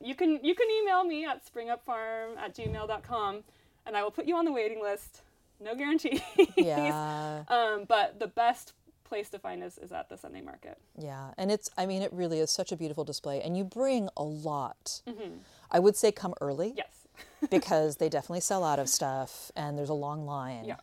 you 0.00 0.14
can 0.14 0.38
you 0.44 0.54
can 0.54 0.68
email 0.80 1.02
me 1.02 1.26
at 1.26 1.44
springupfarm 1.44 2.36
at 2.38 2.54
gmail.com, 2.54 3.42
and 3.84 3.96
I 3.96 4.04
will 4.04 4.12
put 4.12 4.26
you 4.26 4.36
on 4.36 4.44
the 4.44 4.52
waiting 4.52 4.80
list. 4.80 5.22
No 5.58 5.74
guarantee. 5.74 6.22
yeah. 6.56 7.42
um, 7.48 7.86
but 7.88 8.20
the 8.20 8.28
best 8.28 8.74
place 9.02 9.28
to 9.30 9.38
find 9.40 9.64
us 9.64 9.78
is 9.78 9.90
at 9.90 10.08
the 10.08 10.16
Sunday 10.16 10.42
market. 10.42 10.78
Yeah, 10.96 11.30
and 11.36 11.50
it's 11.50 11.68
I 11.76 11.86
mean 11.86 12.02
it 12.02 12.12
really 12.12 12.38
is 12.38 12.52
such 12.52 12.70
a 12.70 12.76
beautiful 12.76 13.02
display 13.02 13.40
and 13.42 13.56
you 13.56 13.64
bring 13.64 14.08
a 14.16 14.22
lot. 14.22 15.02
Mm-hmm. 15.08 15.38
I 15.70 15.78
would 15.78 15.96
say 15.96 16.12
come 16.12 16.34
early 16.40 16.74
Yes. 16.76 17.06
because 17.50 17.96
they 17.96 18.08
definitely 18.08 18.40
sell 18.40 18.64
out 18.64 18.78
of 18.78 18.88
stuff 18.88 19.50
and 19.56 19.78
there's 19.78 19.88
a 19.88 19.94
long 19.94 20.26
line. 20.26 20.64
Yeah. 20.64 20.76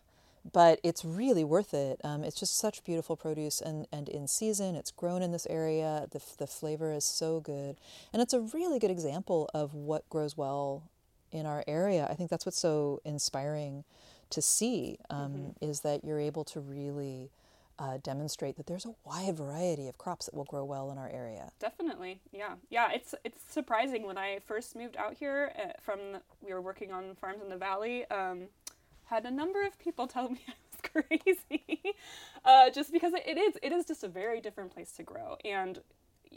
But 0.53 0.79
it's 0.83 1.03
really 1.03 1.43
worth 1.43 1.73
it. 1.73 1.99
Um, 2.03 2.23
it's 2.23 2.39
just 2.39 2.57
such 2.57 2.83
beautiful 2.83 3.15
produce 3.15 3.61
and, 3.61 3.87
and 3.91 4.07
in 4.07 4.27
season. 4.27 4.75
It's 4.75 4.91
grown 4.91 5.23
in 5.23 5.31
this 5.31 5.47
area. 5.49 6.07
The, 6.11 6.21
the 6.37 6.45
flavor 6.45 6.93
is 6.93 7.03
so 7.03 7.39
good. 7.39 7.77
And 8.13 8.21
it's 8.21 8.33
a 8.33 8.41
really 8.41 8.77
good 8.77 8.91
example 8.91 9.49
of 9.55 9.73
what 9.73 10.07
grows 10.09 10.37
well 10.37 10.83
in 11.31 11.47
our 11.47 11.63
area. 11.67 12.07
I 12.09 12.13
think 12.13 12.29
that's 12.29 12.45
what's 12.45 12.59
so 12.59 13.01
inspiring 13.03 13.85
to 14.29 14.41
see 14.41 14.97
um, 15.09 15.55
is 15.61 15.81
that 15.81 16.03
you're 16.03 16.19
able 16.19 16.43
to 16.45 16.59
really 16.59 17.31
uh, 17.79 17.97
demonstrate 18.01 18.55
that 18.57 18.67
there's 18.67 18.85
a 18.85 18.95
wide 19.03 19.35
variety 19.35 19.87
of 19.87 19.97
crops 19.97 20.25
that 20.25 20.33
will 20.33 20.45
grow 20.45 20.63
well 20.63 20.91
in 20.91 20.97
our 20.97 21.09
area. 21.09 21.51
Definitely, 21.59 22.21
yeah, 22.31 22.53
yeah. 22.69 22.89
It's 22.93 23.13
it's 23.23 23.41
surprising 23.51 24.05
when 24.05 24.17
I 24.17 24.39
first 24.45 24.75
moved 24.75 24.95
out 24.97 25.13
here 25.13 25.51
uh, 25.57 25.71
from 25.81 25.99
the, 26.13 26.21
we 26.41 26.53
were 26.53 26.61
working 26.61 26.91
on 26.91 27.15
farms 27.15 27.41
in 27.41 27.49
the 27.49 27.57
valley. 27.57 28.05
Um, 28.09 28.43
had 29.05 29.25
a 29.25 29.31
number 29.31 29.65
of 29.65 29.77
people 29.77 30.07
tell 30.15 30.29
me 30.29 30.39
I 30.47 30.53
was 30.71 31.05
crazy, 31.09 31.81
uh, 32.45 32.69
just 32.69 32.91
because 32.91 33.13
it, 33.13 33.23
it 33.25 33.37
is 33.37 33.55
it 33.61 33.71
is 33.71 33.85
just 33.85 34.03
a 34.03 34.09
very 34.09 34.41
different 34.41 34.73
place 34.73 34.91
to 34.93 35.03
grow. 35.03 35.37
And 35.43 35.79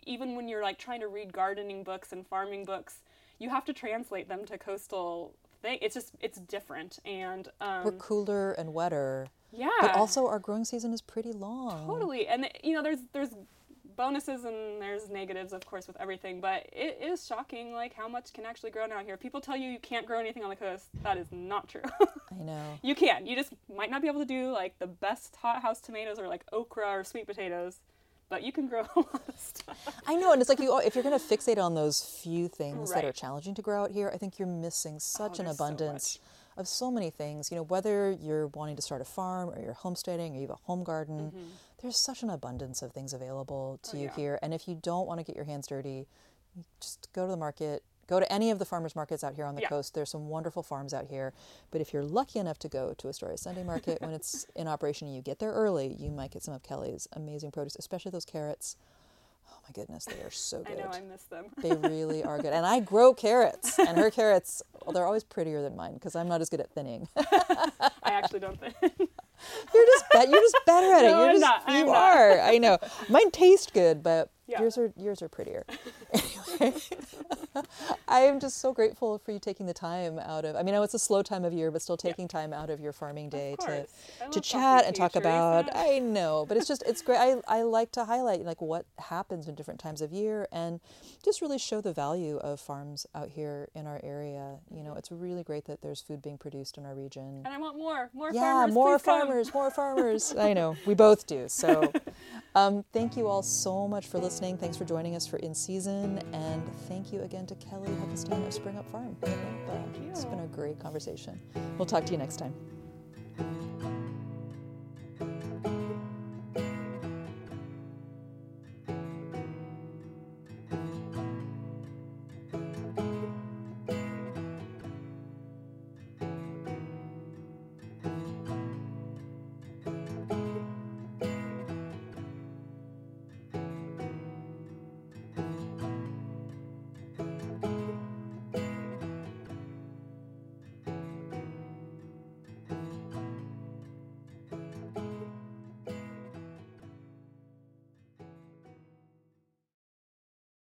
even 0.06 0.36
when 0.36 0.48
you're 0.48 0.62
like 0.62 0.78
trying 0.78 1.00
to 1.00 1.08
read 1.08 1.32
gardening 1.32 1.84
books 1.84 2.12
and 2.12 2.26
farming 2.26 2.64
books, 2.64 3.00
you 3.38 3.50
have 3.50 3.64
to 3.66 3.72
translate 3.72 4.28
them 4.28 4.44
to 4.46 4.58
coastal 4.58 5.34
thing. 5.62 5.78
It's 5.80 5.94
just 5.94 6.12
it's 6.20 6.38
different, 6.38 6.98
and 7.04 7.48
We're 7.60 7.88
um, 7.88 7.98
cooler 7.98 8.52
and 8.52 8.72
wetter, 8.74 9.28
yeah, 9.52 9.68
but 9.80 9.94
also 9.94 10.26
our 10.26 10.38
growing 10.38 10.64
season 10.64 10.92
is 10.92 11.00
pretty 11.00 11.32
long. 11.32 11.86
Totally, 11.86 12.26
and 12.26 12.48
you 12.62 12.74
know, 12.74 12.82
there's 12.82 13.00
there's 13.12 13.30
bonuses 13.98 14.44
and 14.44 14.80
there's 14.80 15.10
negatives, 15.10 15.52
of 15.52 15.66
course, 15.66 15.86
with 15.86 15.96
everything. 16.00 16.40
But 16.40 16.68
it 16.72 16.98
is 17.02 17.26
shocking, 17.26 17.74
like 17.74 17.92
how 17.92 18.08
much 18.08 18.32
can 18.32 18.46
actually 18.46 18.70
grow 18.70 18.86
down 18.86 19.04
here. 19.04 19.18
People 19.18 19.42
tell 19.42 19.56
you 19.56 19.68
you 19.68 19.80
can't 19.80 20.06
grow 20.06 20.20
anything 20.20 20.42
on 20.42 20.48
the 20.48 20.56
coast. 20.56 20.86
That 21.02 21.18
is 21.18 21.26
not 21.30 21.68
true. 21.68 21.82
I 22.00 22.42
know. 22.42 22.78
you 22.82 22.94
can. 22.94 23.26
You 23.26 23.36
just 23.36 23.52
might 23.74 23.90
not 23.90 24.00
be 24.00 24.08
able 24.08 24.20
to 24.20 24.26
do 24.26 24.52
like 24.52 24.78
the 24.78 24.86
best 24.86 25.36
hothouse 25.36 25.80
tomatoes 25.80 26.18
or 26.18 26.28
like 26.28 26.44
okra 26.52 26.86
or 26.86 27.04
sweet 27.04 27.26
potatoes, 27.26 27.80
but 28.30 28.42
you 28.42 28.52
can 28.52 28.68
grow 28.68 28.82
a 28.96 29.00
lot 29.00 29.22
of 29.28 29.38
stuff. 29.38 30.00
I 30.06 30.14
know, 30.14 30.32
and 30.32 30.40
it's 30.40 30.48
like 30.48 30.60
you 30.60 30.78
if 30.78 30.94
you're 30.94 31.04
going 31.04 31.18
to 31.18 31.24
fixate 31.24 31.58
on 31.62 31.74
those 31.74 32.00
few 32.22 32.48
things 32.48 32.92
that 32.92 33.04
are 33.04 33.12
challenging 33.12 33.54
to 33.56 33.62
grow 33.62 33.82
out 33.82 33.90
here, 33.90 34.10
I 34.14 34.16
think 34.16 34.38
you're 34.38 34.48
missing 34.48 35.00
such 35.00 35.38
oh, 35.38 35.40
an 35.40 35.46
there's 35.46 35.58
so 35.58 35.64
abundance 35.64 36.18
of 36.58 36.68
so 36.68 36.90
many 36.90 37.08
things. 37.10 37.50
You 37.50 37.56
know, 37.56 37.62
whether 37.62 38.10
you're 38.10 38.48
wanting 38.48 38.76
to 38.76 38.82
start 38.82 39.00
a 39.00 39.04
farm 39.04 39.48
or 39.50 39.60
you're 39.60 39.72
homesteading 39.72 40.32
or 40.34 40.40
you 40.40 40.46
have 40.48 40.50
a 40.50 40.54
home 40.64 40.84
garden, 40.84 41.32
there's 41.80 41.96
such 41.96 42.22
an 42.22 42.30
abundance 42.30 42.82
of 42.82 42.92
things 42.92 43.12
available 43.12 43.78
to 43.84 43.90
Mm-hmm. 43.90 43.96
Oh, 43.96 44.00
you 44.00 44.06
yeah. 44.06 44.16
here. 44.16 44.38
And 44.42 44.52
if 44.52 44.68
you 44.68 44.74
don't 44.74 45.06
want 45.06 45.20
to 45.20 45.24
get 45.24 45.36
your 45.36 45.44
hands 45.46 45.66
dirty, 45.68 46.06
just 46.80 47.08
go 47.12 47.24
to 47.26 47.30
the 47.30 47.36
market. 47.36 47.82
Go 48.08 48.18
to 48.20 48.32
any 48.32 48.50
of 48.50 48.58
the 48.58 48.64
farmers 48.64 48.96
markets 48.96 49.22
out 49.22 49.34
here 49.34 49.44
on 49.44 49.54
the 49.54 49.60
Yeah. 49.62 49.68
coast. 49.68 49.94
There's 49.94 50.10
some 50.10 50.28
wonderful 50.28 50.62
farms 50.62 50.92
out 50.94 51.06
here. 51.06 51.32
But 51.70 51.80
if 51.80 51.92
you're 51.92 52.02
lucky 52.04 52.38
enough 52.38 52.58
to 52.60 52.68
go 52.68 52.94
to 52.94 53.08
Astoria 53.08 53.36
Sunday 53.36 53.62
Market 53.62 54.00
when 54.00 54.12
it's 54.12 54.46
in 54.56 54.66
operation 54.66 55.06
and 55.08 55.14
you 55.14 55.22
get 55.22 55.38
there 55.38 55.52
early, 55.52 55.94
you 55.98 56.10
might 56.10 56.30
get 56.32 56.42
some 56.42 56.54
of 56.54 56.62
Kelly's 56.62 57.06
amazing 57.12 57.50
produce, 57.52 57.76
especially 57.78 58.10
those 58.10 58.24
carrots. 58.24 58.76
Oh 59.50 59.56
my 59.64 59.70
goodness, 59.72 60.04
they 60.06 60.20
are 60.22 60.30
so 60.30 60.62
I 60.66 60.70
good. 60.70 60.78
know 60.78 60.90
I 60.92 61.00
miss 61.00 61.22
them. 61.24 61.46
They 61.58 61.74
really 61.88 62.22
are 62.24 62.38
good. 62.38 62.52
And 62.52 62.64
I 62.66 62.80
grow 62.80 63.12
carrots, 63.14 63.78
and 63.78 63.98
her 63.98 64.10
carrots, 64.10 64.62
well, 64.84 64.92
they're 64.92 65.04
always 65.06 65.24
prettier 65.24 65.62
than 65.62 65.76
mine 65.76 65.94
because 65.94 66.14
I'm 66.16 66.28
not 66.28 66.40
as 66.40 66.48
good 66.48 66.60
at 66.60 66.70
thinning. 66.70 67.08
I 67.16 67.70
actually 68.04 68.40
don't 68.40 68.58
think. 68.60 68.74
you're 68.80 69.86
just 69.86 70.04
be- 70.12 70.30
you're 70.30 70.40
just 70.40 70.56
better 70.66 70.92
at 70.92 71.04
it. 71.04 71.10
No, 71.10 71.18
you're 71.20 71.26
I'm 71.28 71.32
just 71.34 71.40
not. 71.40 71.62
I'm 71.66 71.86
you 71.86 71.92
not. 71.92 71.96
are. 71.96 72.40
I 72.40 72.58
know. 72.58 72.78
Mine 73.08 73.30
taste 73.30 73.72
good, 73.74 74.02
but 74.02 74.30
Yeah. 74.46 74.60
yours 74.60 74.78
are 74.78 74.92
yours 74.96 75.20
are 75.22 75.28
prettier. 75.28 75.64
I 78.08 78.20
am 78.20 78.40
just 78.40 78.58
so 78.58 78.72
grateful 78.72 79.18
for 79.18 79.32
you 79.32 79.38
taking 79.38 79.66
the 79.66 79.74
time 79.74 80.18
out 80.18 80.44
of. 80.44 80.56
I 80.56 80.62
mean, 80.62 80.74
I 80.74 80.78
know 80.78 80.82
it's 80.82 80.94
a 80.94 80.98
slow 80.98 81.22
time 81.22 81.44
of 81.44 81.52
year, 81.52 81.70
but 81.70 81.82
still 81.82 81.96
taking 81.96 82.28
time 82.28 82.52
out 82.52 82.70
of 82.70 82.80
your 82.80 82.92
farming 82.92 83.28
day 83.30 83.56
to 83.60 83.86
to 84.30 84.40
chat 84.40 84.84
and 84.86 84.94
talk 84.94 85.16
about. 85.16 85.68
I 85.76 85.98
know, 85.98 86.44
but 86.48 86.56
it's 86.56 86.68
just 86.68 86.82
it's 86.86 87.02
great. 87.02 87.18
I 87.18 87.36
I 87.48 87.62
like 87.62 87.92
to 87.92 88.04
highlight 88.04 88.44
like 88.44 88.60
what 88.60 88.86
happens 88.98 89.48
in 89.48 89.54
different 89.54 89.80
times 89.80 90.00
of 90.00 90.12
year 90.12 90.46
and 90.52 90.80
just 91.24 91.40
really 91.42 91.58
show 91.58 91.80
the 91.80 91.92
value 91.92 92.36
of 92.38 92.60
farms 92.60 93.06
out 93.14 93.30
here 93.30 93.68
in 93.74 93.86
our 93.86 94.00
area. 94.02 94.56
You 94.70 94.82
know, 94.84 94.94
it's 94.94 95.10
really 95.10 95.42
great 95.42 95.64
that 95.66 95.82
there's 95.82 96.00
food 96.00 96.22
being 96.22 96.38
produced 96.38 96.78
in 96.78 96.86
our 96.86 96.94
region. 96.94 97.42
And 97.44 97.48
I 97.54 97.58
want 97.58 97.76
more, 97.76 98.10
more 98.14 98.30
Yeah, 98.32 98.40
farmers. 98.40 98.74
more 98.74 98.98
please 98.98 99.02
come. 99.04 99.20
farmers, 99.26 99.54
more 99.54 99.70
farmers. 99.70 100.34
I 100.38 100.52
know, 100.52 100.76
we 100.86 100.94
both 100.94 101.26
do. 101.26 101.46
So, 101.48 101.92
um, 102.54 102.84
thank 102.92 103.16
you 103.16 103.26
all 103.26 103.42
so 103.42 103.86
much 103.86 104.06
for 104.06 104.18
listening. 104.18 104.56
Thanks 104.56 104.76
for 104.76 104.84
joining 104.84 105.14
us 105.14 105.26
for 105.26 105.36
In 105.38 105.54
Season. 105.54 106.18
And 106.32 106.62
thank 106.88 107.12
you 107.12 107.22
again 107.22 107.46
to 107.46 107.54
Kelly 107.56 107.88
Huckestein 107.88 108.46
of 108.46 108.52
Spring 108.52 108.78
Up 108.78 108.88
Farm. 108.90 109.16
It's 110.10 110.24
been 110.24 110.40
a 110.40 110.46
great 110.46 110.78
conversation. 110.78 111.40
We'll 111.76 111.86
talk 111.86 112.04
to 112.06 112.12
you 112.12 112.18
next 112.18 112.36
time. 112.36 112.54